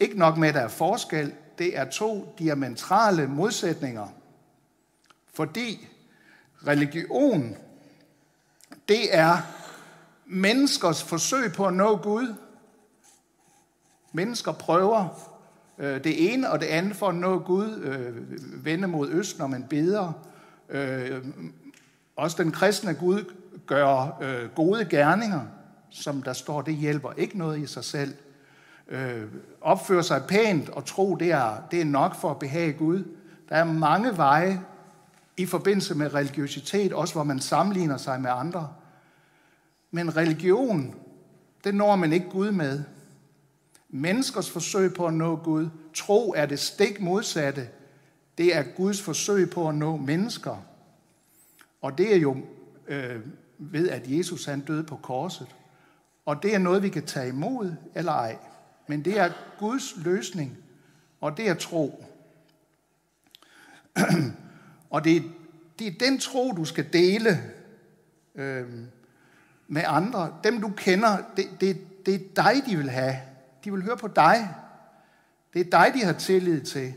Ikke 0.00 0.18
nok 0.18 0.37
med, 0.37 0.49
at 0.49 0.54
der 0.54 0.61
er 0.61 0.68
forskel, 0.68 1.32
det 1.59 1.78
er 1.78 1.85
to 1.85 2.35
diametrale 2.38 3.26
modsætninger. 3.26 4.09
Fordi 5.35 5.88
religion, 6.66 7.56
det 8.88 9.16
er 9.16 9.37
menneskers 10.26 11.02
forsøg 11.02 11.52
på 11.52 11.66
at 11.66 11.75
nå 11.75 11.97
Gud. 11.97 12.35
Mennesker 14.12 14.52
prøver 14.52 15.32
øh, 15.79 16.05
det 16.05 16.33
ene 16.33 16.50
og 16.50 16.61
det 16.61 16.67
andet 16.67 16.97
for 16.97 17.09
at 17.09 17.14
nå 17.14 17.38
Gud, 17.38 17.81
øh, 17.83 18.64
vende 18.64 18.88
mod 18.88 19.09
øst, 19.11 19.38
når 19.38 19.47
man 19.47 19.62
beder. 19.62 20.12
Øh, 20.69 21.25
også 22.17 22.43
den 22.43 22.52
kristne 22.52 22.95
Gud 22.95 23.25
gør 23.67 24.19
øh, 24.23 24.49
gode 24.55 24.85
gerninger, 24.85 25.41
som 25.91 26.23
der 26.23 26.33
står, 26.33 26.62
det 26.62 26.75
hjælper 26.75 27.12
ikke 27.17 27.38
noget 27.38 27.59
i 27.59 27.67
sig 27.67 27.85
selv 27.85 28.14
øh, 28.93 29.25
opføre 29.61 30.02
sig 30.02 30.23
pænt 30.29 30.69
og 30.69 30.85
tro, 30.85 31.14
det 31.14 31.33
er, 31.33 31.57
det 31.71 31.81
er 31.81 31.85
nok 31.85 32.14
for 32.14 32.31
at 32.31 32.38
behage 32.38 32.73
Gud. 32.73 33.05
Der 33.49 33.57
er 33.57 33.64
mange 33.64 34.17
veje 34.17 34.62
i 35.37 35.47
forbindelse 35.47 35.95
med 35.95 36.14
religiøsitet, 36.14 36.93
også 36.93 37.14
hvor 37.14 37.25
man 37.25 37.41
sammenligner 37.41 37.97
sig 37.97 38.21
med 38.21 38.31
andre. 38.31 38.69
Men 39.91 40.17
religion, 40.17 40.95
det 41.64 41.75
når 41.75 41.97
man 41.97 42.12
ikke 42.12 42.31
Gud 42.31 42.50
med. 42.50 42.83
Menneskers 43.95 44.51
forsøg 44.51 44.95
på 44.95 45.07
at 45.07 45.15
nå 45.15 45.37
Gud, 45.37 45.69
tro 45.95 46.33
er 46.37 46.47
det 46.47 46.59
stik 46.59 47.01
modsatte. 47.01 47.69
Det 48.39 48.57
er 48.57 48.63
Guds 48.77 49.03
forsøg 49.03 49.51
på 49.51 49.69
at 49.69 49.75
nå 49.75 49.97
mennesker. 49.97 50.57
Og 51.81 51.99
det 51.99 52.15
er 52.15 52.19
jo 52.19 52.37
øh, 52.89 53.21
ved, 53.59 53.89
at 53.89 54.03
Jesus 54.07 54.45
han 54.45 54.61
døde 54.61 54.85
på 54.85 54.97
korset. 54.97 55.47
Og 56.27 56.43
det 56.43 56.55
er 56.55 56.59
noget, 56.59 56.83
vi 56.83 56.89
kan 56.89 57.07
tage 57.07 57.29
imod 57.29 57.75
eller 57.95 58.13
ej. 58.13 58.37
Men 58.87 59.05
det 59.05 59.19
er 59.19 59.31
Guds 59.59 59.95
løsning, 60.05 60.59
og 61.21 61.37
det 61.37 61.49
er 61.49 61.55
tro. 61.55 62.05
og 64.91 65.05
det 65.05 65.17
er, 65.17 65.21
det 65.79 65.87
er 65.87 65.93
den 66.01 66.19
tro, 66.19 66.53
du 66.53 66.65
skal 66.65 66.93
dele 66.93 67.41
øh, 68.35 68.67
med 69.69 69.83
andre. 69.87 70.37
Dem, 70.45 70.61
du 70.61 70.69
kender, 70.77 71.19
det, 71.37 71.45
det, 71.61 72.07
det 72.07 72.15
er 72.15 72.43
dig, 72.43 72.63
de 72.67 72.77
vil 72.77 72.91
have. 72.91 73.17
De 73.64 73.73
vil 73.73 73.83
høre 73.83 73.97
på 73.97 74.09
dig. 74.09 74.54
Det 75.54 75.61
er 75.61 75.71
dig, 75.71 75.92
de 75.95 76.04
har 76.04 76.12
tillid 76.12 76.61
til. 76.61 76.95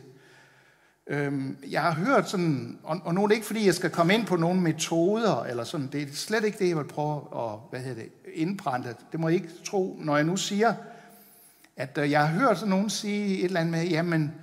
Øhm, 1.07 1.57
jeg 1.69 1.81
har 1.81 1.91
hørt 1.91 2.29
sådan, 2.29 2.79
og, 2.84 3.13
nu 3.13 3.24
er 3.24 3.27
det 3.27 3.36
ikke, 3.36 3.48
fordi 3.48 3.65
jeg 3.65 3.75
skal 3.75 3.89
komme 3.89 4.13
ind 4.13 4.25
på 4.25 4.36
nogle 4.36 4.62
metoder, 4.62 5.43
eller 5.43 5.63
sådan, 5.63 5.88
det 5.88 6.01
er 6.01 6.07
slet 6.13 6.43
ikke 6.43 6.60
det, 6.60 6.69
jeg 6.69 6.77
vil 6.77 6.84
prøve 6.84 7.22
at 7.36 7.60
hvad 7.69 7.79
hedder 7.79 8.01
det, 8.01 8.12
indbrænde. 8.34 8.95
Det 9.12 9.19
må 9.19 9.27
I 9.27 9.34
ikke 9.34 9.50
tro, 9.65 10.00
når 10.01 10.15
jeg 10.15 10.25
nu 10.25 10.38
siger, 10.38 10.74
at 11.77 11.98
øh, 11.98 12.12
jeg 12.12 12.27
har 12.27 12.39
hørt 12.39 12.57
sådan 12.57 12.69
nogen 12.69 12.89
sige 12.89 13.38
et 13.38 13.45
eller 13.45 13.60
andet 13.60 13.72
med, 13.72 13.88
jamen, 13.88 14.34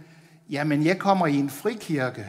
jamen 0.50 0.84
jeg 0.84 0.98
kommer 0.98 1.26
i 1.26 1.36
en 1.36 1.50
frikirke, 1.50 2.26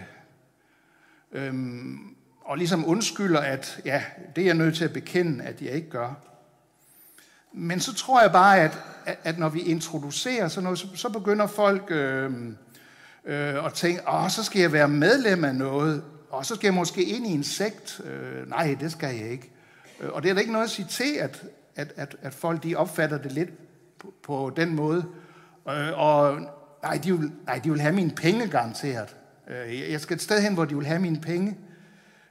øhm, 1.32 2.16
og 2.42 2.58
ligesom 2.58 2.88
undskylder, 2.88 3.40
at 3.40 3.82
ja, 3.86 4.04
det 4.36 4.42
er 4.42 4.46
jeg 4.46 4.56
nødt 4.56 4.76
til 4.76 4.86
at 4.86 4.94
bekende, 4.94 5.44
at 5.44 5.62
jeg 5.62 5.72
ikke 5.72 5.90
gør. 5.90 6.14
Men 7.52 7.80
så 7.80 7.94
tror 7.94 8.22
jeg 8.22 8.32
bare, 8.32 8.60
at, 8.60 8.80
at 9.24 9.40
når 9.40 9.50
vi 9.50 9.60
introducerer 9.60 10.48
sådan 10.48 10.64
noget, 10.64 10.80
så, 10.80 10.88
så 10.96 11.10
begynder 11.10 11.48
folk 11.48 11.84
øh, 11.90 12.32
øh, 13.26 13.66
at 13.66 13.74
tænke, 13.74 14.02
åh, 14.10 14.30
så 14.30 14.44
skal 14.44 14.62
jeg 14.62 14.72
være 14.72 14.88
medlem 14.88 15.44
af 15.44 15.56
noget, 15.56 16.04
og 16.30 16.46
så 16.46 16.56
skal 16.56 16.68
jeg 16.68 16.74
måske 16.74 17.04
ind 17.04 17.28
i 17.28 17.32
en 17.32 17.44
sekt. 17.44 18.02
Øh, 18.06 18.50
nej, 18.50 18.78
det 18.80 18.92
skal 18.92 19.16
jeg 19.16 19.32
ikke. 19.32 19.52
Øh, 20.00 20.10
og 20.10 20.24
det 20.24 20.30
er 20.30 20.34
da 20.34 20.40
ikke 20.40 20.54
noget 20.54 20.66
at 20.66 20.72
sige 20.72 20.88
til, 20.90 21.16
at, 21.20 21.44
at, 21.76 21.94
at, 21.96 22.16
at 22.22 22.34
folk 22.34 22.64
de 22.64 22.76
opfatter 22.76 23.18
det 23.18 23.32
lidt 23.32 23.50
på, 24.00 24.14
på 24.24 24.54
den 24.56 24.76
måde. 24.76 25.06
Øh, 25.70 26.00
og 26.00 26.40
nej 26.84 27.00
de, 27.04 27.18
vil, 27.18 27.32
nej, 27.46 27.62
de 27.64 27.72
vil 27.72 27.82
have 27.82 27.96
mine 27.96 28.12
penge 28.12 28.48
garanteret. 28.48 29.16
Øh, 29.50 29.92
jeg 29.92 30.02
skal 30.02 30.16
et 30.16 30.22
sted 30.22 30.42
hen, 30.42 30.54
hvor 30.54 30.66
de 30.66 30.76
vil 30.76 30.86
have 30.86 31.00
mine 31.00 31.22
penge. 31.22 31.58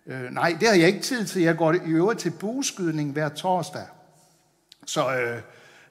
Øh, 0.06 0.30
nej, 0.30 0.56
det 0.60 0.68
har 0.68 0.74
jeg 0.74 0.86
ikke 0.86 1.00
tid 1.00 1.26
til. 1.26 1.42
Jeg 1.42 1.56
går 1.56 1.72
i 1.72 1.78
øvrigt 1.86 2.20
til 2.20 2.30
bueskydning 2.30 3.12
hver 3.12 3.28
torsdag. 3.28 3.86
Så 4.86 5.16
øh, 5.16 5.40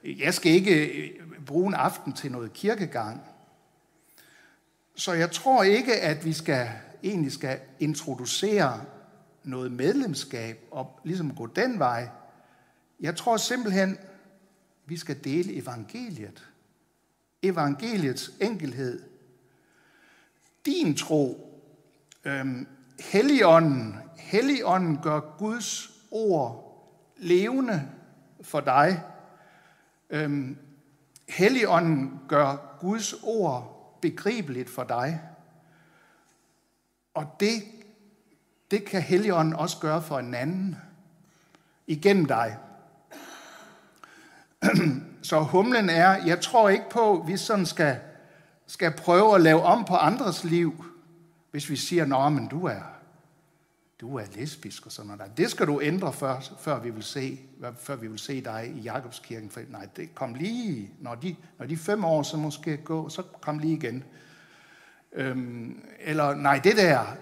jeg 0.04 0.34
skal 0.34 0.52
ikke 0.52 0.86
øh, 0.86 1.10
bruge 1.46 1.66
en 1.66 1.74
aften 1.74 2.12
til 2.12 2.32
noget 2.32 2.52
kirkegang. 2.52 3.20
Så 4.94 5.12
jeg 5.12 5.30
tror 5.30 5.62
ikke, 5.62 6.00
at 6.00 6.24
vi 6.24 6.32
skal 6.32 6.68
egentlig 7.02 7.32
skal 7.32 7.60
introducere 7.80 8.84
noget 9.44 9.72
medlemskab 9.72 10.58
og 10.70 11.00
ligesom 11.04 11.34
gå 11.34 11.46
den 11.46 11.78
vej. 11.78 12.08
Jeg 13.00 13.16
tror 13.16 13.36
simpelthen, 13.36 13.98
vi 14.86 14.96
skal 14.96 15.24
dele 15.24 15.56
evangeliet. 15.56 16.48
Evangeliets 17.42 18.32
enkelhed. 18.40 19.02
Din 20.66 20.96
tro, 20.96 21.48
øhm, 22.24 22.66
Helligånden, 23.00 23.96
Helligånden 24.16 24.98
gør 25.02 25.20
Guds 25.38 25.90
ord 26.10 26.68
levende 27.16 27.88
for 28.42 28.60
dig. 28.60 29.02
Øhm, 30.12 30.56
Helligånden 31.28 32.20
gør 32.28 32.76
Guds 32.80 33.14
ord 33.22 33.72
begribeligt 34.02 34.70
for 34.70 34.84
dig. 34.84 35.20
Og 37.14 37.36
det, 37.40 37.62
det 38.70 38.84
kan 38.84 39.02
Helligånden 39.02 39.54
også 39.54 39.78
gøre 39.80 40.02
for 40.02 40.18
en 40.18 40.34
anden 40.34 40.76
igennem 41.86 42.26
dig. 42.26 42.58
Så 45.22 45.40
humlen 45.40 45.90
er, 45.90 46.26
jeg 46.26 46.40
tror 46.40 46.68
ikke 46.68 46.90
på, 46.90 47.20
at 47.20 47.28
vi 47.28 47.36
sådan 47.36 47.66
skal, 47.66 47.98
skal 48.66 48.92
prøve 48.96 49.34
at 49.34 49.40
lave 49.40 49.62
om 49.62 49.84
på 49.84 49.94
andres 49.94 50.44
liv, 50.44 50.84
hvis 51.50 51.70
vi 51.70 51.76
siger, 51.76 52.04
nå, 52.04 52.28
men 52.28 52.46
du 52.46 52.64
er, 52.64 52.80
du 54.02 54.16
er 54.16 54.24
lesbisk 54.34 54.86
og 54.86 54.92
sådan 54.92 55.10
noget. 55.18 55.36
Det 55.36 55.50
skal 55.50 55.66
du 55.66 55.80
ændre 55.82 56.12
før, 56.12 56.40
før, 56.60 56.80
vi 56.80 56.90
vil 56.90 57.02
se, 57.02 57.38
før 57.78 57.96
vi 57.96 58.08
vil 58.08 58.18
se 58.18 58.44
dig 58.44 58.72
i 58.76 58.80
Jakobskirken. 58.80 59.50
For, 59.50 59.60
nej, 59.68 59.88
det 59.96 60.14
kom 60.14 60.34
lige, 60.34 60.90
når 61.00 61.14
de, 61.14 61.36
når 61.58 61.66
de 61.66 61.76
fem 61.76 62.04
år 62.04 62.22
så 62.22 62.36
måske 62.36 62.76
gå, 62.76 63.08
så 63.08 63.22
kom 63.22 63.58
lige 63.58 63.76
igen. 63.76 64.04
Øhm, 65.12 65.84
eller 66.00 66.34
nej, 66.34 66.60
det 66.64 66.76
der, 66.76 67.16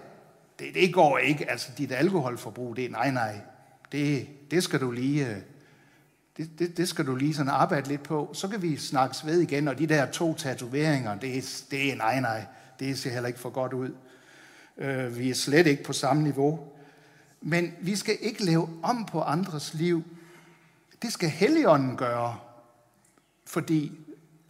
det, 0.59 0.67
det 0.73 0.93
går 0.93 1.17
ikke. 1.17 1.49
Altså 1.49 1.71
dit 1.77 1.91
alkoholforbrug, 1.91 2.75
det 2.75 2.85
er 2.85 2.89
nej, 2.89 3.11
nej. 3.11 3.41
Det, 3.91 4.27
det 4.51 4.63
skal 4.63 4.81
du 4.81 4.91
lige, 4.91 5.27
øh, 5.27 5.37
det, 6.37 6.59
det, 6.59 6.77
det 6.77 6.87
skal 6.87 7.05
du 7.05 7.15
lige 7.15 7.33
sådan 7.33 7.51
arbejde 7.51 7.89
lidt 7.89 8.03
på. 8.03 8.29
Så 8.33 8.47
kan 8.47 8.61
vi 8.61 8.77
snakkes 8.77 9.25
ved 9.25 9.39
igen, 9.39 9.67
og 9.67 9.79
de 9.79 9.87
der 9.87 10.05
to 10.05 10.33
tatoveringer, 10.33 11.15
det, 11.15 11.65
det 11.71 11.91
er 11.91 11.95
nej, 11.95 12.19
nej. 12.19 12.45
Det 12.79 12.99
ser 12.99 13.09
heller 13.09 13.27
ikke 13.27 13.39
for 13.39 13.49
godt 13.49 13.73
ud. 13.73 13.91
Øh, 14.81 15.17
vi 15.17 15.29
er 15.29 15.33
slet 15.33 15.67
ikke 15.67 15.83
på 15.83 15.93
samme 15.93 16.23
niveau. 16.23 16.67
Men 17.41 17.73
vi 17.81 17.95
skal 17.95 18.17
ikke 18.21 18.45
lave 18.45 18.69
om 18.83 19.05
på 19.05 19.21
andres 19.21 19.73
liv. 19.73 20.03
Det 21.01 21.13
skal 21.13 21.29
Helligånden 21.29 21.97
gøre. 21.97 22.39
Fordi 23.45 23.91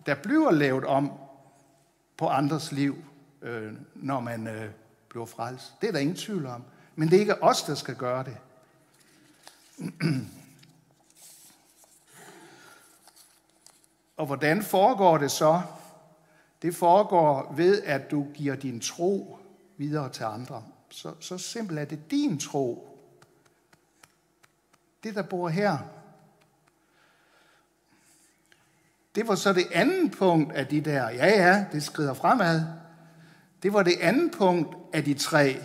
der 0.05 0.15
bliver 0.15 0.51
lavet 0.51 0.85
om 0.85 1.11
på 2.17 2.27
andres 2.27 2.71
liv, 2.71 3.03
øh, 3.41 3.73
når 3.95 4.19
man 4.19 4.47
øh, 4.47 4.69
bliver 5.09 5.25
frelst. 5.25 5.73
Det 5.81 5.87
er 5.87 5.91
der 5.91 5.99
ingen 5.99 6.15
tvivl 6.15 6.45
om. 6.45 6.63
Men 6.95 7.09
det 7.09 7.15
er 7.15 7.19
ikke 7.19 7.43
os, 7.43 7.63
der 7.63 7.75
skal 7.75 7.95
gøre 7.95 8.23
det. 8.23 8.37
Og 14.17 14.25
hvordan 14.25 14.63
foregår 14.63 15.17
det 15.17 15.31
så? 15.31 15.61
Det 16.61 16.75
foregår 16.75 17.53
ved, 17.57 17.81
at 17.83 18.11
du 18.11 18.27
giver 18.33 18.55
din 18.55 18.79
tro 18.79 19.40
videre 19.81 20.09
til 20.09 20.23
andre. 20.23 20.63
Så, 20.89 21.13
så 21.19 21.37
simpelt 21.37 21.79
er 21.79 21.85
det 21.85 22.11
din 22.11 22.39
tro. 22.39 22.97
Det, 25.03 25.15
der 25.15 25.21
bor 25.21 25.49
her. 25.49 25.77
Det 29.15 29.27
var 29.27 29.35
så 29.35 29.53
det 29.53 29.67
andet 29.71 30.11
punkt 30.11 30.53
af 30.53 30.67
de 30.67 30.81
der, 30.81 31.09
ja 31.09 31.27
ja, 31.27 31.65
det 31.71 31.83
skrider 31.83 32.13
fremad. 32.13 32.61
Det 33.63 33.73
var 33.73 33.83
det 33.83 33.93
andet 34.01 34.31
punkt 34.31 34.77
af 34.93 35.03
de 35.03 35.13
tre. 35.13 35.55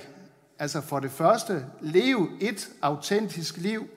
Altså 0.58 0.80
for 0.80 1.00
det 1.00 1.10
første, 1.10 1.66
lev 1.80 2.28
et 2.40 2.68
autentisk 2.82 3.56
liv. 3.56 3.88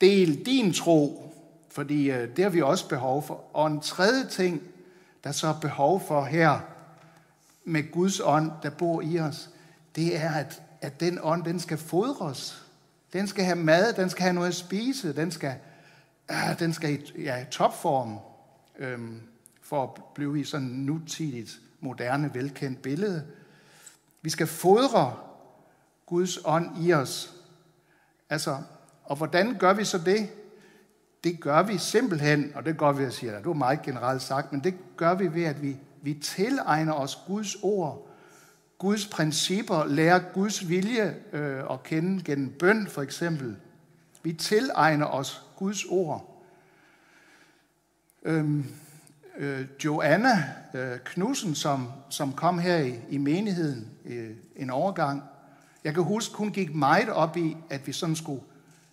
Del 0.00 0.46
din 0.46 0.72
tro, 0.72 1.32
fordi 1.70 2.10
øh, 2.10 2.36
det 2.36 2.44
har 2.44 2.50
vi 2.50 2.62
også 2.62 2.88
behov 2.88 3.22
for. 3.22 3.56
Og 3.56 3.66
en 3.66 3.80
tredje 3.80 4.26
ting, 4.28 4.62
der 5.24 5.32
så 5.32 5.46
er 5.48 5.60
behov 5.60 6.00
for 6.00 6.24
her, 6.24 6.60
med 7.64 7.92
Guds 7.92 8.20
ånd, 8.20 8.52
der 8.62 8.70
bor 8.70 9.02
i 9.02 9.18
os, 9.18 9.50
det 9.96 10.16
er, 10.16 10.30
at, 10.30 10.62
at 10.80 11.00
den 11.00 11.18
ånd, 11.22 11.44
den 11.44 11.60
skal 11.60 11.78
fodres. 11.78 12.66
Den 13.12 13.26
skal 13.26 13.44
have 13.44 13.56
mad, 13.56 13.92
den 13.92 14.10
skal 14.10 14.22
have 14.22 14.34
noget 14.34 14.48
at 14.48 14.54
spise, 14.54 15.16
den 15.16 15.30
skal, 15.30 15.54
øh, 16.30 16.58
den 16.58 16.72
skal 16.72 16.90
i 16.90 17.22
ja, 17.22 17.44
topform, 17.50 18.18
øh, 18.78 18.98
for 19.62 19.82
at 19.82 20.02
blive 20.14 20.40
i 20.40 20.44
sådan 20.44 20.66
nutidigt, 20.66 21.60
moderne, 21.80 22.34
velkendt 22.34 22.82
billede. 22.82 23.26
Vi 24.22 24.30
skal 24.30 24.46
fodre 24.46 25.16
Guds 26.06 26.38
ånd 26.44 26.84
i 26.84 26.92
os. 26.92 27.34
Altså, 28.30 28.58
og 29.04 29.16
hvordan 29.16 29.58
gør 29.58 29.72
vi 29.72 29.84
så 29.84 29.98
det? 29.98 30.28
Det 31.24 31.40
gør 31.40 31.62
vi 31.62 31.78
simpelthen, 31.78 32.52
og 32.54 32.64
det 32.64 32.78
gør 32.78 32.92
vi, 32.92 33.02
jeg 33.02 33.12
siger, 33.12 33.36
det 33.36 33.46
var 33.46 33.52
meget 33.52 33.82
generelt 33.82 34.22
sagt, 34.22 34.52
men 34.52 34.64
det 34.64 34.74
gør 34.96 35.14
vi 35.14 35.34
ved, 35.34 35.44
at 35.44 35.62
vi 35.62 35.76
vi 36.02 36.14
tilegner 36.14 36.92
os 36.92 37.18
Guds 37.26 37.56
ord, 37.62 38.08
Guds 38.78 39.06
principper, 39.06 39.84
lærer 39.84 40.20
Guds 40.34 40.68
vilje 40.68 41.16
øh, 41.32 41.62
at 41.70 41.82
kende 41.82 42.22
gennem 42.24 42.50
bøn 42.58 42.86
for 42.86 43.02
eksempel. 43.02 43.56
Vi 44.22 44.32
tilegner 44.32 45.06
os 45.06 45.42
Guds 45.56 45.84
ord. 45.84 46.44
Øhm, 48.22 48.66
øh, 49.36 49.66
Joanna 49.84 50.44
øh, 50.74 50.98
Knudsen, 51.04 51.54
som, 51.54 51.88
som 52.10 52.32
kom 52.32 52.58
her 52.58 52.76
i, 52.76 52.94
i 53.08 53.18
menigheden 53.18 53.88
øh, 54.04 54.30
en 54.56 54.70
overgang, 54.70 55.22
jeg 55.84 55.94
kan 55.94 56.02
huske, 56.02 56.36
hun 56.36 56.50
gik 56.50 56.74
meget 56.74 57.08
op 57.08 57.36
i, 57.36 57.56
at 57.70 57.86
vi 57.86 57.92
sådan 57.92 58.16
skulle 58.16 58.42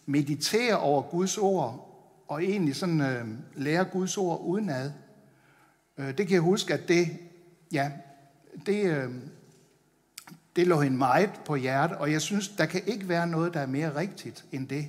meditere 0.05 0.79
over 0.79 1.01
Guds 1.01 1.37
ord, 1.37 1.83
og 2.27 2.43
egentlig 2.43 2.75
sådan 2.75 3.01
øh, 3.01 3.27
lære 3.55 3.85
Guds 3.85 4.17
ord 4.17 4.41
udenad. 4.41 4.91
Øh, 5.97 6.07
det 6.07 6.27
kan 6.27 6.31
jeg 6.31 6.41
huske, 6.41 6.73
at 6.73 6.87
det, 6.87 7.17
ja, 7.71 7.91
det, 8.65 8.85
øh, 8.85 9.11
det 10.55 10.67
lå 10.67 10.81
hende 10.81 10.97
meget 10.97 11.31
på 11.45 11.55
hjertet, 11.55 11.97
og 11.97 12.11
jeg 12.11 12.21
synes, 12.21 12.47
der 12.47 12.65
kan 12.65 12.81
ikke 12.87 13.09
være 13.09 13.27
noget, 13.27 13.53
der 13.53 13.59
er 13.59 13.67
mere 13.67 13.95
rigtigt 13.95 14.45
end 14.51 14.67
det. 14.67 14.87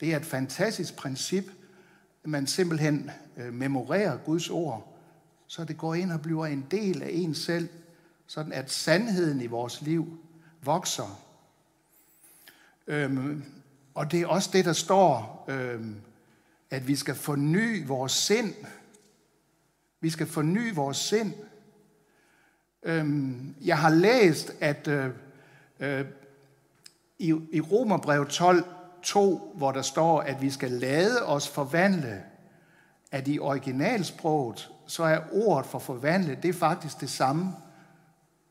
Det 0.00 0.12
er 0.12 0.16
et 0.16 0.26
fantastisk 0.26 0.96
princip, 0.96 1.44
at 2.24 2.30
man 2.30 2.46
simpelthen 2.46 3.10
øh, 3.36 3.54
memorerer 3.54 4.16
Guds 4.16 4.50
ord, 4.50 4.96
så 5.46 5.64
det 5.64 5.78
går 5.78 5.94
ind 5.94 6.12
og 6.12 6.22
bliver 6.22 6.46
en 6.46 6.66
del 6.70 7.02
af 7.02 7.10
en 7.12 7.34
selv, 7.34 7.68
sådan 8.26 8.52
at 8.52 8.70
sandheden 8.70 9.40
i 9.40 9.46
vores 9.46 9.82
liv 9.82 10.18
vokser. 10.62 11.22
Øhm, 12.86 13.44
og 13.94 14.12
det 14.12 14.20
er 14.20 14.26
også 14.26 14.50
det, 14.52 14.64
der 14.64 14.72
står, 14.72 15.44
øhm, 15.48 15.96
at 16.70 16.88
vi 16.88 16.96
skal 16.96 17.14
forny 17.14 17.86
vores 17.86 18.12
sind 18.12 18.54
vi 20.00 20.10
skal 20.10 20.26
forny 20.26 20.74
vores 20.74 20.96
sind. 20.96 21.34
Øhm, 22.82 23.54
jeg 23.64 23.78
har 23.78 23.90
læst, 23.90 24.52
at 24.60 24.88
øh, 24.88 25.10
øh, 25.80 26.04
i, 27.18 27.34
i 27.52 27.60
Romerbrev 27.60 28.26
12, 28.26 28.64
2, 29.02 29.52
hvor 29.56 29.72
der 29.72 29.82
står, 29.82 30.20
at 30.20 30.42
vi 30.42 30.50
skal 30.50 30.70
lade 30.70 31.26
os 31.26 31.48
forvandle, 31.48 32.22
at 33.10 33.28
i 33.28 33.38
originalsproget, 33.38 34.70
så 34.86 35.04
er 35.04 35.20
ordet 35.32 35.66
for 35.66 35.78
forvandle, 35.78 36.38
det 36.42 36.48
er 36.48 36.52
faktisk 36.52 37.00
det 37.00 37.10
samme, 37.10 37.52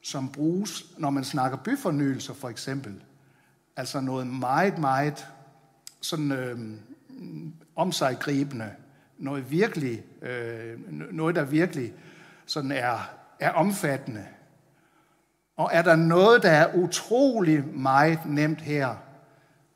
som 0.01 0.29
bruges, 0.29 0.83
når 0.97 1.09
man 1.09 1.23
snakker 1.23 1.57
byfornyelser 1.57 2.33
for 2.33 2.49
eksempel. 2.49 3.03
Altså 3.75 4.01
noget 4.01 4.27
meget, 4.27 4.77
meget 4.77 5.27
sådan 6.01 6.31
øh, 6.31 6.59
omsaggribende 7.75 8.71
noget 9.17 9.51
virkelig, 9.51 10.03
øh, 10.21 10.79
noget 11.11 11.35
der 11.35 11.43
virkelig 11.43 11.93
sådan 12.45 12.71
er, 12.71 13.09
er 13.39 13.51
omfattende. 13.51 14.25
Og 15.57 15.69
er 15.73 15.81
der 15.81 15.95
noget, 15.95 16.43
der 16.43 16.49
er 16.49 16.75
utrolig 16.75 17.67
meget 17.67 18.19
nemt 18.25 18.61
her, 18.61 18.95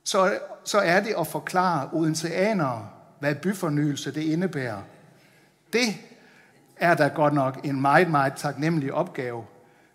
så, 0.03 0.39
så 0.63 0.77
er 0.77 0.99
det 0.99 1.15
at 1.19 1.27
forklare 1.27 1.89
odenseanere, 1.93 2.89
hvad 3.19 3.35
byfornyelse 3.35 4.13
det 4.13 4.21
indebærer. 4.21 4.81
Det 5.73 5.87
er 6.77 6.95
da 6.95 7.07
godt 7.07 7.33
nok 7.33 7.59
en 7.63 7.81
meget, 7.81 8.09
meget 8.09 8.33
taknemmelig 8.35 8.93
opgave. 8.93 9.45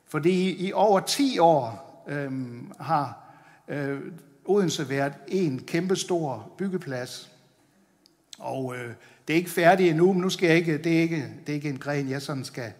Fordi 0.06 0.66
i 0.66 0.72
over 0.72 1.00
10 1.00 1.38
år 1.38 1.84
øhm, 2.08 2.72
har 2.80 3.18
øh, 3.68 4.00
Odense 4.44 4.88
været 4.88 5.12
en 5.28 5.58
kæmpestor 5.58 6.52
byggeplads. 6.58 7.30
Og 8.38 8.76
øh, 8.76 8.94
det 9.28 9.34
er 9.34 9.38
ikke 9.38 9.50
færdigt 9.50 9.90
endnu, 9.90 10.12
men 10.12 10.22
nu 10.22 10.30
skal 10.30 10.46
jeg 10.46 10.56
ikke, 10.56 10.78
det 10.78 10.96
er 10.96 11.00
ikke, 11.00 11.32
det 11.46 11.48
er 11.48 11.54
ikke 11.54 11.68
en 11.68 11.78
gren, 11.78 12.10
jeg 12.10 12.22
sådan 12.22 12.44
skal, 12.44 12.72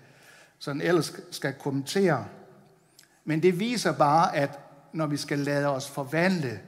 sådan 0.59 0.81
ellers 0.81 1.21
skal 1.31 1.55
kommentere. 1.55 2.27
Men 3.25 3.43
det 3.43 3.61
viser 3.61 3.93
bare, 3.93 4.37
at 4.37 4.59
når 4.93 5.07
vi 5.07 5.17
skal 5.17 5.39
lade 5.39 5.69
os 5.69 5.91
forvandle, 5.91 6.61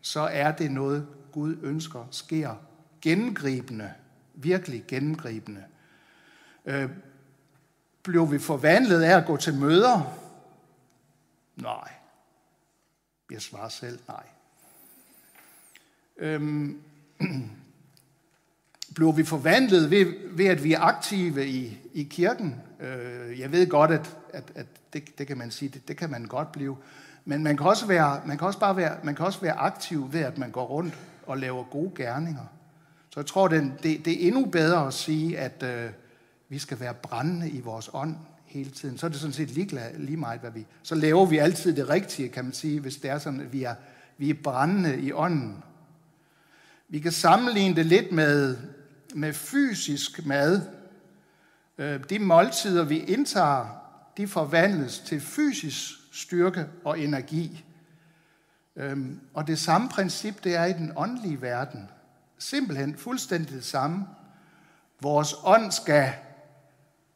så 0.00 0.20
er 0.20 0.52
det 0.52 0.70
noget, 0.70 1.06
Gud 1.32 1.56
ønsker 1.62 2.08
sker 2.10 2.54
gennemgribende, 3.00 3.92
virkelig 4.34 4.84
gennemgribende. 4.88 5.64
Øh, 6.64 6.90
blev 8.02 8.32
vi 8.32 8.38
forvandlet 8.38 9.02
af 9.02 9.16
at 9.16 9.26
gå 9.26 9.36
til 9.36 9.54
møder? 9.54 10.18
Nej. 11.56 11.92
Jeg 13.30 13.42
svarer 13.42 13.68
selv 13.68 13.98
nej. 14.08 14.24
Øhm, 16.16 16.82
bliver 18.94 19.12
vi 19.12 19.24
forvandlet 19.24 19.90
ved, 19.90 20.06
ved, 20.32 20.46
at 20.46 20.64
vi 20.64 20.72
er 20.72 20.80
aktive 20.80 21.46
i, 21.46 21.78
i 21.94 22.02
kirken? 22.02 22.54
Øh, 22.80 23.40
jeg 23.40 23.52
ved 23.52 23.66
godt, 23.66 23.90
at, 23.90 24.16
at, 24.32 24.44
at 24.54 24.66
det, 24.92 25.18
det 25.18 25.26
kan 25.26 25.38
man 25.38 25.50
sige, 25.50 25.68
det, 25.68 25.88
det 25.88 25.96
kan 25.96 26.10
man 26.10 26.24
godt 26.24 26.52
blive. 26.52 26.76
Men 27.24 27.42
man 27.42 27.56
kan 27.56 27.66
også 27.66 27.86
være, 27.86 28.20
man 28.26 28.38
kan 28.38 28.46
også 28.46 28.58
bare 28.58 28.76
være, 28.76 28.96
man 29.02 29.14
kan 29.14 29.26
også 29.26 29.40
være 29.40 29.52
aktiv 29.52 30.12
ved, 30.12 30.20
at 30.20 30.38
man 30.38 30.50
går 30.50 30.64
rundt 30.64 30.94
og 31.26 31.38
laver 31.38 31.64
gode 31.64 31.90
gerninger. 31.96 32.46
Så 33.10 33.20
jeg 33.20 33.26
tror, 33.26 33.48
det, 33.48 33.72
det, 33.82 34.04
det 34.04 34.12
er 34.24 34.28
endnu 34.28 34.44
bedre 34.44 34.86
at 34.86 34.94
sige, 34.94 35.38
at 35.38 35.62
øh, 35.62 35.90
vi 36.48 36.58
skal 36.58 36.80
være 36.80 36.94
brændende 36.94 37.50
i 37.50 37.60
vores 37.60 37.90
ånd 37.92 38.16
hele 38.46 38.70
tiden. 38.70 38.98
Så 38.98 39.06
er 39.06 39.10
det 39.10 39.20
sådan 39.20 39.32
set 39.32 39.50
ligeglad, 39.50 39.98
lige 39.98 40.16
meget, 40.16 40.40
hvad 40.40 40.50
vi... 40.50 40.66
Så 40.82 40.94
laver 40.94 41.26
vi 41.26 41.38
altid 41.38 41.76
det 41.76 41.88
rigtige, 41.88 42.28
kan 42.28 42.44
man 42.44 42.52
sige, 42.52 42.80
hvis 42.80 42.96
det 42.96 43.10
er 43.10 43.18
sådan, 43.18 43.40
at 43.40 43.52
vi 43.52 43.62
er, 43.62 43.74
vi 44.18 44.30
er 44.30 44.34
brændende 44.34 45.00
i 45.00 45.12
ånden. 45.12 45.62
Vi 46.88 46.98
kan 46.98 47.12
sammenligne 47.12 47.76
det 47.76 47.86
lidt 47.86 48.12
med, 48.12 48.56
med 49.14 49.32
fysisk 49.32 50.26
mad. 50.26 50.62
Øh, 51.78 52.00
de 52.10 52.18
måltider, 52.18 52.84
vi 52.84 52.98
indtager, 52.98 53.66
de 54.16 54.28
forvandles 54.28 54.98
til 54.98 55.20
fysisk 55.20 55.90
styrke 56.12 56.66
og 56.84 57.00
energi. 57.00 57.64
Øh, 58.76 58.96
og 59.34 59.46
det 59.46 59.58
samme 59.58 59.88
princip, 59.88 60.44
det 60.44 60.54
er 60.54 60.64
i 60.64 60.72
den 60.72 60.92
åndelige 60.96 61.42
verden. 61.42 61.90
Simpelthen 62.38 62.96
fuldstændig 62.96 63.54
det 63.54 63.64
samme. 63.64 64.06
Vores 65.00 65.34
ånd 65.44 65.72
skal 65.72 66.12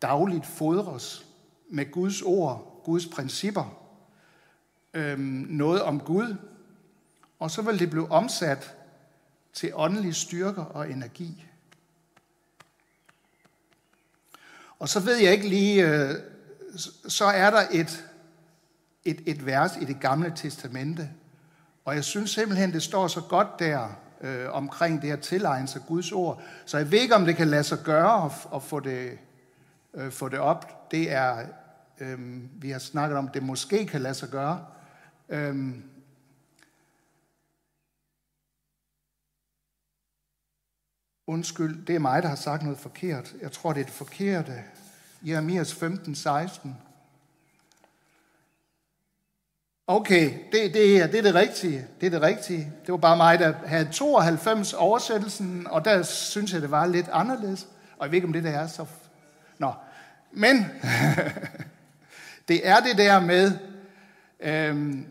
dagligt 0.03 0.47
fodres 0.47 1.27
med 1.71 1.91
Guds 1.91 2.23
ord, 2.23 2.83
Guds 2.85 3.07
principper, 3.07 3.79
øh, 4.95 5.19
noget 5.19 5.83
om 5.83 6.01
Gud, 6.01 6.37
og 7.39 7.51
så 7.51 7.63
vil 7.63 7.79
det 7.79 7.91
blive 7.91 8.11
omsat 8.11 8.77
til 9.53 9.73
åndelige 9.75 10.15
styrker 10.15 10.63
og 10.63 10.91
energi. 10.91 11.45
Og 14.79 14.89
så 14.89 15.01
ved 15.01 15.17
jeg 15.17 15.33
ikke 15.33 15.49
lige, 15.49 15.89
øh, 15.89 16.15
så 17.09 17.25
er 17.25 17.51
der 17.51 17.63
et, 17.71 18.05
et, 19.05 19.23
et 19.27 19.47
vers 19.47 19.77
i 19.81 19.85
det 19.85 20.01
gamle 20.01 20.33
testamente, 20.37 21.11
og 21.85 21.95
jeg 21.95 22.05
synes 22.05 22.31
simpelthen, 22.31 22.73
det 22.73 22.83
står 22.83 23.09
så 23.09 23.21
godt 23.21 23.49
der 23.59 23.89
øh, 24.21 24.53
omkring 24.53 25.03
det 25.03 25.11
at 25.11 25.21
tilegne 25.21 25.69
sig 25.69 25.83
Guds 25.89 26.13
ord. 26.13 26.43
Så 26.65 26.79
jeg 26.79 26.91
ved 26.91 26.99
ikke, 26.99 27.15
om 27.15 27.25
det 27.25 27.37
kan 27.37 27.49
lade 27.49 27.65
sig 27.65 27.79
gøre 27.85 28.25
at, 28.25 28.33
at 28.55 28.63
få, 28.63 28.81
det, 28.81 29.19
øh, 29.95 30.11
få 30.11 30.29
det 30.29 30.39
op. 30.39 30.91
Det 30.91 31.13
er, 31.13 31.39
øh, 32.01 32.19
vi 32.63 32.71
har 32.71 32.79
snakket 32.79 33.19
om, 33.19 33.29
det 33.29 33.43
måske 33.43 33.87
kan 33.87 34.01
lade 34.01 34.15
sig 34.15 34.29
gøre. 34.29 34.65
Øh, 35.29 35.75
Undskyld, 41.27 41.87
det 41.87 41.95
er 41.95 41.99
mig, 41.99 42.23
der 42.23 42.29
har 42.29 42.37
sagt 42.37 42.63
noget 42.63 42.79
forkert. 42.79 43.35
Jeg 43.43 43.53
tror, 43.53 43.73
det 43.73 43.81
er 43.81 43.85
det 43.85 43.95
forkerte. 43.95 44.53
Jeremias 45.23 45.75
15, 45.75 46.15
16. 46.15 46.77
Okay, 49.87 50.35
det, 50.53 50.75
det, 50.75 50.89
her, 50.89 51.07
det 51.07 51.19
er 51.19 51.23
det 51.23 51.35
rigtige. 51.35 51.87
Det 52.01 52.07
er 52.07 52.11
det 52.11 52.23
rigtige. 52.23 52.73
Det 52.87 52.93
var 52.93 52.97
bare 52.97 53.17
mig, 53.17 53.39
der 53.39 53.53
havde 53.67 53.89
92 53.93 54.73
oversættelsen, 54.73 55.67
og 55.67 55.85
der 55.85 56.03
synes 56.03 56.53
jeg, 56.53 56.63
det 56.63 56.71
var 56.71 56.87
lidt 56.87 57.09
anderledes. 57.13 57.69
Og 57.99 58.05
jeg 58.05 58.11
ved 58.11 58.17
ikke, 58.17 58.27
om 58.27 58.33
det 58.33 58.45
der 58.45 58.51
er 58.51 58.67
så... 58.67 58.87
Nå, 59.59 59.73
men 60.33 60.57
det 62.49 62.69
er 62.69 62.81
det 62.81 62.99
der 62.99 63.21
med... 63.21 63.53
Øhm, 64.41 65.07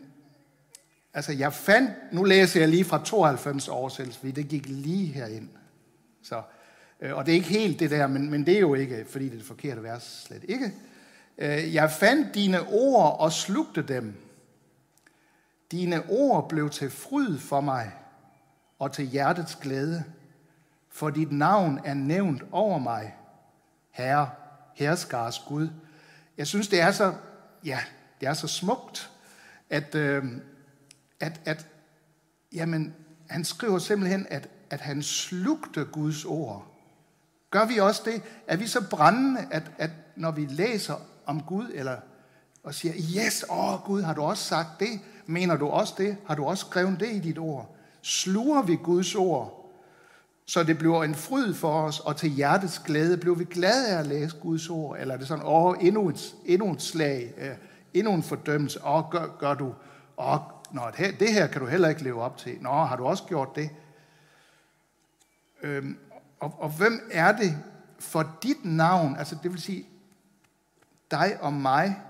altså, 1.14 1.32
jeg 1.32 1.52
fandt... 1.52 1.90
Nu 2.12 2.24
læser 2.24 2.60
jeg 2.60 2.68
lige 2.68 2.84
fra 2.84 3.04
92 3.04 3.68
oversættelse, 3.68 4.18
fordi 4.18 4.32
det 4.32 4.48
gik 4.48 4.66
lige 4.66 5.12
herind. 5.12 5.48
Så, 6.28 6.42
øh, 7.00 7.16
og 7.16 7.26
det 7.26 7.32
er 7.32 7.36
ikke 7.36 7.48
helt 7.48 7.80
det 7.80 7.90
der, 7.90 8.06
men, 8.06 8.30
men 8.30 8.46
det 8.46 8.56
er 8.56 8.60
jo 8.60 8.74
ikke, 8.74 9.06
fordi 9.08 9.24
det 9.24 9.32
er 9.32 9.36
det 9.36 9.46
forkerte 9.46 9.82
vers, 9.82 10.24
slet 10.26 10.44
ikke. 10.48 10.72
Øh, 11.38 11.74
jeg 11.74 11.90
fandt 11.90 12.34
dine 12.34 12.60
ord 12.68 13.20
og 13.20 13.32
slugte 13.32 13.82
dem. 13.82 14.14
Dine 15.72 16.02
ord 16.08 16.48
blev 16.48 16.70
til 16.70 16.90
fryd 16.90 17.38
for 17.38 17.60
mig 17.60 17.92
og 18.78 18.92
til 18.92 19.04
hjertets 19.04 19.56
glæde, 19.56 20.04
for 20.88 21.10
dit 21.10 21.32
navn 21.32 21.80
er 21.84 21.94
nævnt 21.94 22.42
over 22.52 22.78
mig, 22.78 23.14
Herre, 23.90 24.30
herskars 24.74 25.38
Gud. 25.38 25.68
Jeg 26.38 26.46
synes, 26.46 26.68
det 26.68 26.80
er 26.80 26.92
så, 26.92 27.14
ja, 27.64 27.80
det 28.20 28.28
er 28.28 28.34
så 28.34 28.48
smukt, 28.48 29.10
at, 29.70 29.94
øh, 29.94 30.24
at, 31.20 31.40
at 31.44 31.66
jamen, 32.52 32.94
han 33.28 33.44
skriver 33.44 33.78
simpelthen, 33.78 34.26
at, 34.30 34.48
at 34.70 34.80
han 34.80 35.02
slugte 35.02 35.84
Guds 35.84 36.24
ord. 36.24 36.66
Gør 37.50 37.64
vi 37.64 37.78
også 37.78 38.02
det? 38.04 38.22
Er 38.46 38.56
vi 38.56 38.66
så 38.66 38.88
brændende, 38.90 39.40
at, 39.50 39.70
at 39.78 39.90
når 40.16 40.30
vi 40.30 40.46
læser 40.50 40.94
om 41.26 41.42
Gud, 41.42 41.70
eller 41.74 41.96
og 42.66 42.74
siger, 42.74 42.94
yes, 42.94 43.44
åh 43.50 43.74
oh, 43.74 43.80
Gud, 43.80 44.02
har 44.02 44.14
du 44.14 44.22
også 44.22 44.44
sagt 44.44 44.80
det? 44.80 45.00
Mener 45.26 45.56
du 45.56 45.66
også 45.66 45.94
det? 45.98 46.16
Har 46.26 46.34
du 46.34 46.44
også 46.44 46.66
skrevet 46.66 47.00
det 47.00 47.08
i 47.12 47.18
dit 47.18 47.38
ord? 47.38 47.76
Sluger 48.02 48.62
vi 48.62 48.76
Guds 48.76 49.14
ord, 49.14 49.72
så 50.46 50.62
det 50.62 50.78
bliver 50.78 51.04
en 51.04 51.14
fryd 51.14 51.54
for 51.54 51.82
os, 51.82 52.00
og 52.00 52.16
til 52.16 52.30
hjertets 52.30 52.78
glæde, 52.78 53.16
bliver 53.16 53.36
vi 53.36 53.44
glade 53.44 53.88
af 53.88 53.98
at 53.98 54.06
læse 54.06 54.36
Guds 54.42 54.70
ord? 54.70 54.98
Eller 54.98 55.14
er 55.14 55.18
det 55.18 55.28
sådan, 55.28 55.44
åh, 55.44 55.64
oh, 55.64 55.76
endnu 55.80 56.08
et, 56.08 56.34
endnu 56.44 56.72
et 56.72 56.82
slag, 56.82 57.34
øh, 57.38 57.50
endnu 57.94 58.14
en 58.14 58.22
fordømmelse, 58.22 58.84
åh, 58.84 58.94
oh, 58.94 59.10
gør, 59.10 59.36
gør 59.38 59.54
du, 59.54 59.74
åh, 60.16 60.34
oh, 60.34 60.40
nå, 60.72 60.82
det 61.20 61.32
her 61.32 61.46
kan 61.46 61.60
du 61.60 61.66
heller 61.66 61.88
ikke 61.88 62.02
leve 62.02 62.22
op 62.22 62.36
til. 62.36 62.56
Nå, 62.60 62.70
har 62.70 62.96
du 62.96 63.04
også 63.04 63.24
gjort 63.24 63.56
det? 63.56 63.70
Øhm, 65.62 65.98
og, 66.40 66.54
og 66.58 66.70
hvem 66.70 67.08
er 67.10 67.36
det 67.36 67.56
for 67.98 68.38
dit 68.42 68.64
navn, 68.64 69.16
altså 69.16 69.36
det 69.42 69.52
vil 69.52 69.60
sige 69.60 69.86
dig 71.10 71.36
og 71.40 71.52
mig, 71.52 72.00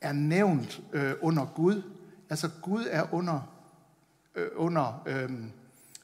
er 0.00 0.12
nævnt 0.12 0.80
øh, 0.92 1.14
under 1.20 1.44
Gud. 1.44 1.82
Altså 2.30 2.50
Gud 2.62 2.86
er 2.90 3.14
under, 3.14 3.40
øh, 4.34 4.48
under 4.56 5.02
øh, 5.06 5.30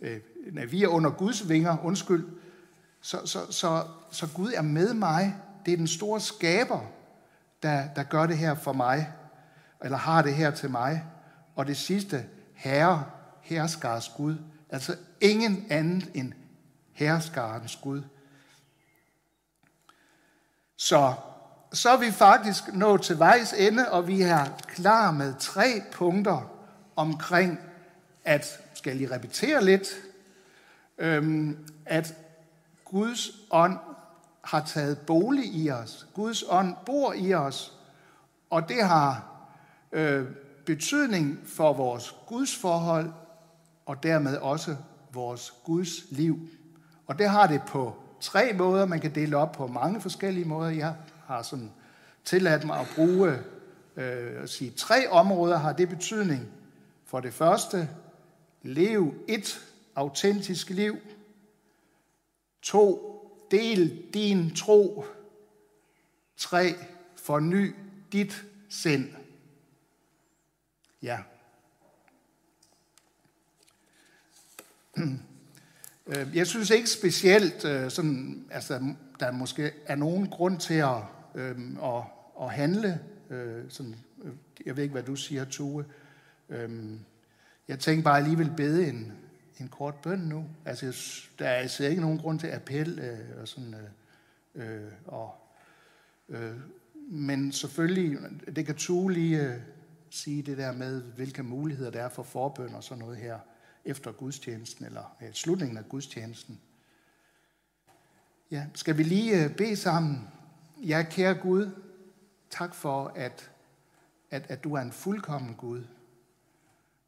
øh, 0.01 0.21
nej, 0.53 0.65
vi 0.65 0.83
er 0.83 0.89
under 0.89 1.11
Guds 1.11 1.49
vinger, 1.49 1.77
undskyld. 1.85 2.29
Så, 3.01 3.27
så, 3.27 3.53
så, 3.53 3.85
så 4.11 4.29
Gud 4.35 4.53
er 4.53 4.63
med 4.63 4.95
mig. 4.95 5.37
Det 5.67 5.73
er 5.73 5.77
den 5.77 5.87
store 5.87 6.21
skaber, 6.21 6.81
der, 7.63 7.89
der 7.97 8.03
gør 8.03 8.27
det 8.27 8.39
her 8.39 8.55
for 8.55 8.73
mig, 8.73 9.13
eller 9.83 9.99
har 9.99 10.23
det 10.23 10.35
her 10.35 10.51
til 10.51 10.71
mig. 10.71 11.05
Og 11.57 11.67
det 11.67 11.77
sidste, 11.77 12.25
Herre, 12.55 13.05
herskars 13.41 14.09
Gud. 14.17 14.37
Altså 14.71 14.97
ingen 15.21 15.67
anden 15.71 16.05
end 16.15 16.33
herskarens 16.93 17.77
Gud. 17.77 18.03
Så, 20.77 21.15
så 21.73 21.91
er 21.91 21.97
vi 21.97 22.11
faktisk 22.11 22.73
nået 22.73 23.03
til 23.03 23.19
vejs 23.19 23.53
ende, 23.53 23.91
og 23.91 24.09
vi 24.09 24.23
er 24.23 24.47
klar 24.67 25.11
med 25.11 25.35
tre 25.39 25.83
punkter 25.93 26.53
omkring, 26.97 27.61
at, 28.25 28.61
skal 28.75 28.91
jeg 28.91 28.99
lige 28.99 29.15
repetere 29.15 29.65
lidt, 29.65 29.89
øhm, 30.99 31.59
at 31.87 32.15
Guds 32.85 33.31
ånd 33.51 33.79
har 34.43 34.65
taget 34.67 34.99
bolig 34.99 35.55
i 35.55 35.71
os. 35.71 36.07
Guds 36.15 36.45
ånd 36.49 36.77
bor 36.87 37.13
i 37.13 37.35
os, 37.35 37.73
og 38.51 38.69
det 38.69 38.85
har 38.85 39.33
øh, 39.93 40.27
betydning 40.67 41.39
for 41.47 41.73
vores 41.73 42.15
Guds 42.27 42.57
forhold, 42.57 43.13
og 43.87 44.03
dermed 44.03 44.37
også 44.37 44.77
vores 45.13 45.55
Guds 45.65 46.11
liv. 46.11 46.49
Og 47.07 47.19
det 47.19 47.29
har 47.29 47.47
det 47.47 47.63
på 47.69 47.97
tre 48.21 48.53
måder. 48.53 48.87
Man 48.87 49.01
kan 49.01 49.15
dele 49.15 49.37
op 49.37 49.53
på 49.53 49.67
mange 49.67 50.01
forskellige 50.01 50.45
måder. 50.45 50.71
Jeg 50.71 50.95
har 51.27 51.43
sådan 51.43 51.73
tilladt 52.25 52.65
mig 52.65 52.81
at 52.81 52.87
bruge 52.95 53.39
øh, 53.97 54.43
at 54.43 54.51
sige, 54.51 54.71
tre 54.71 55.09
områder 55.09 55.57
har 55.57 55.73
det 55.73 55.89
betydning. 55.89 56.53
For 57.05 57.21
det 57.21 57.35
første, 57.35 57.89
lev 58.63 59.15
et 59.29 59.61
autentisk 59.95 60.71
liv. 60.71 60.97
To, 62.63 63.09
del 63.51 64.07
din 64.15 64.55
tro. 64.55 65.05
Tre, 66.37 66.75
forny 67.17 67.75
dit 68.13 68.45
sind. 68.69 69.15
Ja. 71.03 71.19
Øh, 76.07 76.37
jeg 76.37 76.47
synes 76.47 76.71
ikke 76.71 76.91
specielt, 76.91 77.65
øh, 77.65 77.91
sådan, 77.91 78.45
altså, 78.51 78.95
der 79.21 79.33
måske 79.33 79.73
er 79.87 79.97
nogen 79.97 80.29
grund 80.29 80.61
til 80.61 80.75
at, 80.75 80.99
øh, 81.35 81.57
at, 81.83 82.03
at 82.43 82.51
handle. 82.51 83.01
Øh, 83.31 83.65
sådan, 83.69 83.95
øh, 84.25 84.33
jeg 84.67 84.77
ved 84.77 84.83
ikke, 84.83 84.93
hvad 84.93 85.03
du 85.03 85.17
siger, 85.17 85.45
Tue. 85.45 85.85
Jeg 87.69 87.79
tænker 87.79 88.03
bare 88.03 88.19
alligevel 88.19 88.53
bede 88.57 88.89
en, 88.89 89.13
en 89.61 89.69
kort 89.69 89.95
bøn 89.95 90.19
nu. 90.19 90.45
Altså, 90.65 90.87
der 91.39 91.49
er 91.49 91.55
altså 91.55 91.85
ikke 91.85 92.01
nogen 92.01 92.19
grund 92.19 92.41
til 92.41 92.47
appel 92.47 93.19
og 93.41 93.49
sådan, 93.49 93.75
øh, 94.55 94.93
og, 95.07 95.35
øh, 96.29 96.57
men 97.11 97.53
selvfølgelig, 97.53 98.19
det 98.57 98.67
kan 98.67 98.75
Tue 98.75 99.13
lige 99.13 99.63
sige 100.11 100.43
det 100.43 100.59
der 100.59 100.73
med, 100.73 101.03
hvilke 101.03 101.43
muligheder 101.43 101.91
der 101.91 102.03
er 102.03 102.09
for 102.09 102.23
forbøn 102.23 102.75
og 102.75 102.85
sådan 102.85 102.99
noget 102.99 103.17
her 103.17 103.39
efter 103.85 104.13
gudstjenesten, 104.13 104.85
eller 104.85 105.17
øh, 105.23 105.33
slutningen 105.33 105.79
af 105.79 105.89
gudstjenesten. 105.89 106.61
Ja, 108.51 108.67
skal 108.75 108.99
vi 108.99 109.03
lige 109.03 109.45
øh, 109.45 109.57
bede 109.57 109.77
sammen? 109.77 110.29
Ja, 110.77 111.07
kære 111.11 111.35
Gud, 111.35 111.71
tak 112.51 112.75
for, 112.75 113.13
at, 113.17 113.51
at, 114.31 114.47
at 114.49 114.65
du 114.65 114.75
er 114.75 114.81
en 114.81 114.93
fuldkommen 114.93 115.55
Gud. 115.55 115.85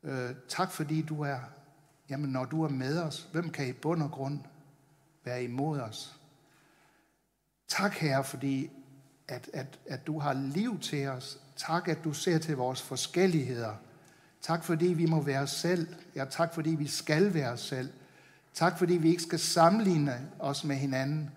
Øh, 0.03 0.31
tak 0.49 0.73
fordi 0.73 1.03
du 1.03 1.23
er, 1.23 1.39
jamen 2.11 2.31
når 2.31 2.45
du 2.45 2.63
er 2.63 2.69
med 2.69 3.03
os, 3.03 3.29
hvem 3.33 3.51
kan 3.51 3.69
i 3.69 3.73
bund 3.73 4.03
og 4.03 4.11
grund 4.11 4.41
være 5.25 5.45
imod 5.45 5.81
os? 5.81 6.21
Tak, 7.69 7.93
Herre, 7.93 8.25
fordi 8.25 8.71
at, 9.29 9.51
at, 9.53 9.81
at 9.87 10.07
du 10.07 10.19
har 10.19 10.33
liv 10.33 10.81
til 10.81 11.09
os. 11.09 11.41
Tak, 11.57 11.89
at 11.89 11.99
du 12.05 12.13
ser 12.13 12.39
til 12.39 12.57
vores 12.57 12.83
forskelligheder. 12.83 13.77
Tak 14.45 14.65
fordi 14.65 14.87
vi 14.87 15.07
må 15.07 15.23
være 15.23 15.41
os 15.41 15.51
selv. 15.51 15.89
Ja, 16.15 16.25
tak 16.25 16.55
fordi 16.55 16.71
vi 16.71 16.87
skal 16.87 17.35
være 17.35 17.53
os 17.53 17.61
selv. 17.61 17.91
Tak 18.55 18.79
fordi 18.79 18.95
vi 18.95 19.09
ikke 19.09 19.23
skal 19.23 19.39
sammenligne 19.39 20.31
os 20.39 20.65
med 20.65 20.77
hinanden. 20.77 21.31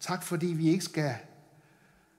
Tak 0.00 0.22
fordi 0.22 0.46
vi 0.46 0.68
ikke 0.68 0.84
skal, 0.84 1.14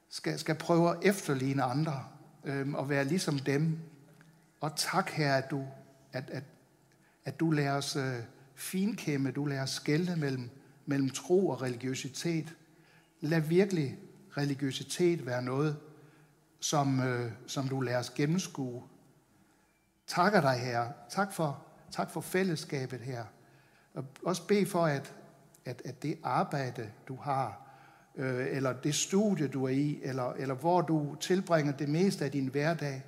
skal, 0.10 0.40
skal 0.40 0.56
prøve 0.56 0.90
at 0.90 0.98
efterligne 1.02 1.64
andre 1.64 2.04
øhm, 2.44 2.76
og 2.76 2.90
være 2.90 3.06
ligesom 3.06 3.40
dem. 3.40 3.80
Og 4.62 4.72
tak 4.76 5.10
her, 5.10 5.36
at 5.36 5.52
du, 5.52 5.66
at, 6.14 6.30
at, 6.30 6.44
at 7.26 7.40
du 7.40 7.52
lærer 7.52 7.78
os 7.78 7.96
øh, 7.96 8.16
finkæmme, 8.56 9.32
du 9.32 9.46
lærer 9.46 9.64
os 9.64 9.70
skælde 9.70 10.16
mellem, 10.16 10.50
mellem 10.86 11.10
tro 11.10 11.50
og 11.50 11.62
religiøsitet. 11.62 12.56
Lad 13.22 13.42
virkelig 13.42 13.98
religiøsitet 14.38 15.26
være 15.26 15.42
noget, 15.42 15.78
som, 16.60 17.00
øh, 17.00 17.32
som 17.48 17.68
du 17.68 17.82
lærer 17.82 18.00
os 18.00 18.10
gennemskue 18.10 18.84
takker 20.08 20.42
dig, 20.42 20.60
her. 20.60 20.88
Tak 21.10 21.34
for, 21.34 21.64
tak 21.92 22.12
for 22.12 22.22
fællesskabet 22.22 23.00
her. 23.00 23.24
Og 23.94 24.06
også 24.26 24.48
bed 24.48 24.66
for, 24.66 24.86
at, 24.86 25.14
at, 25.66 25.82
at 25.86 26.04
det 26.04 26.18
arbejde, 26.24 26.90
du 27.08 27.16
har, 27.16 27.62
øh, 28.16 28.48
eller 28.50 28.74
det 28.74 28.96
studie, 28.96 29.48
du 29.48 29.66
er 29.66 29.70
i, 29.70 30.00
eller, 30.04 30.34
eller 30.34 30.56
hvor 30.56 30.82
du 30.82 31.16
tilbringer 31.20 31.72
det 31.72 31.90
meste 31.90 32.26
af 32.26 32.32
din 32.32 32.48
hverdag, 32.48 33.04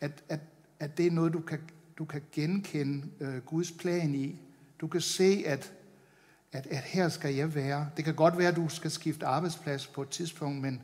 at, 0.00 0.24
at, 0.28 0.40
at 0.80 0.98
det 0.98 1.06
er 1.06 1.10
noget, 1.10 1.32
du 1.32 1.40
kan, 1.40 1.60
du 1.98 2.04
kan 2.04 2.22
genkende 2.32 3.06
øh, 3.20 3.38
Guds 3.38 3.72
plan 3.72 4.14
i. 4.14 4.40
Du 4.80 4.86
kan 4.86 5.00
se, 5.00 5.44
at, 5.46 5.72
at, 6.52 6.66
at 6.66 6.82
her 6.82 7.08
skal 7.08 7.34
jeg 7.34 7.54
være. 7.54 7.88
Det 7.96 8.04
kan 8.04 8.14
godt 8.14 8.38
være, 8.38 8.48
at 8.48 8.56
du 8.56 8.68
skal 8.68 8.90
skifte 8.90 9.26
arbejdsplads 9.26 9.86
på 9.86 10.02
et 10.02 10.08
tidspunkt, 10.08 10.62
men, 10.62 10.82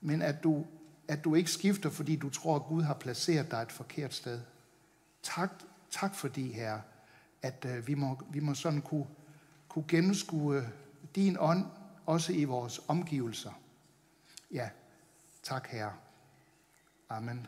men 0.00 0.22
at, 0.22 0.44
du, 0.44 0.66
at 1.08 1.24
du 1.24 1.34
ikke 1.34 1.50
skifter, 1.50 1.90
fordi 1.90 2.16
du 2.16 2.30
tror, 2.30 2.56
at 2.56 2.62
Gud 2.62 2.82
har 2.82 2.94
placeret 2.94 3.50
dig 3.50 3.62
et 3.62 3.72
forkert 3.72 4.14
sted. 4.14 4.40
Tak, 5.24 5.50
tak 5.90 6.14
for 6.14 6.28
det, 6.28 6.54
her, 6.54 6.80
at 7.42 7.64
øh, 7.64 7.86
vi, 7.86 7.94
må, 7.94 8.20
vi 8.30 8.40
må 8.40 8.54
sådan 8.54 8.82
kunne, 8.82 9.06
kunne 9.68 9.84
gennemskue 9.88 10.72
din 11.14 11.36
ånd, 11.40 11.66
også 12.06 12.32
i 12.32 12.44
vores 12.44 12.80
omgivelser. 12.88 13.52
Ja, 14.50 14.70
tak 15.42 15.68
herre. 15.68 15.92
Amen. 17.08 17.46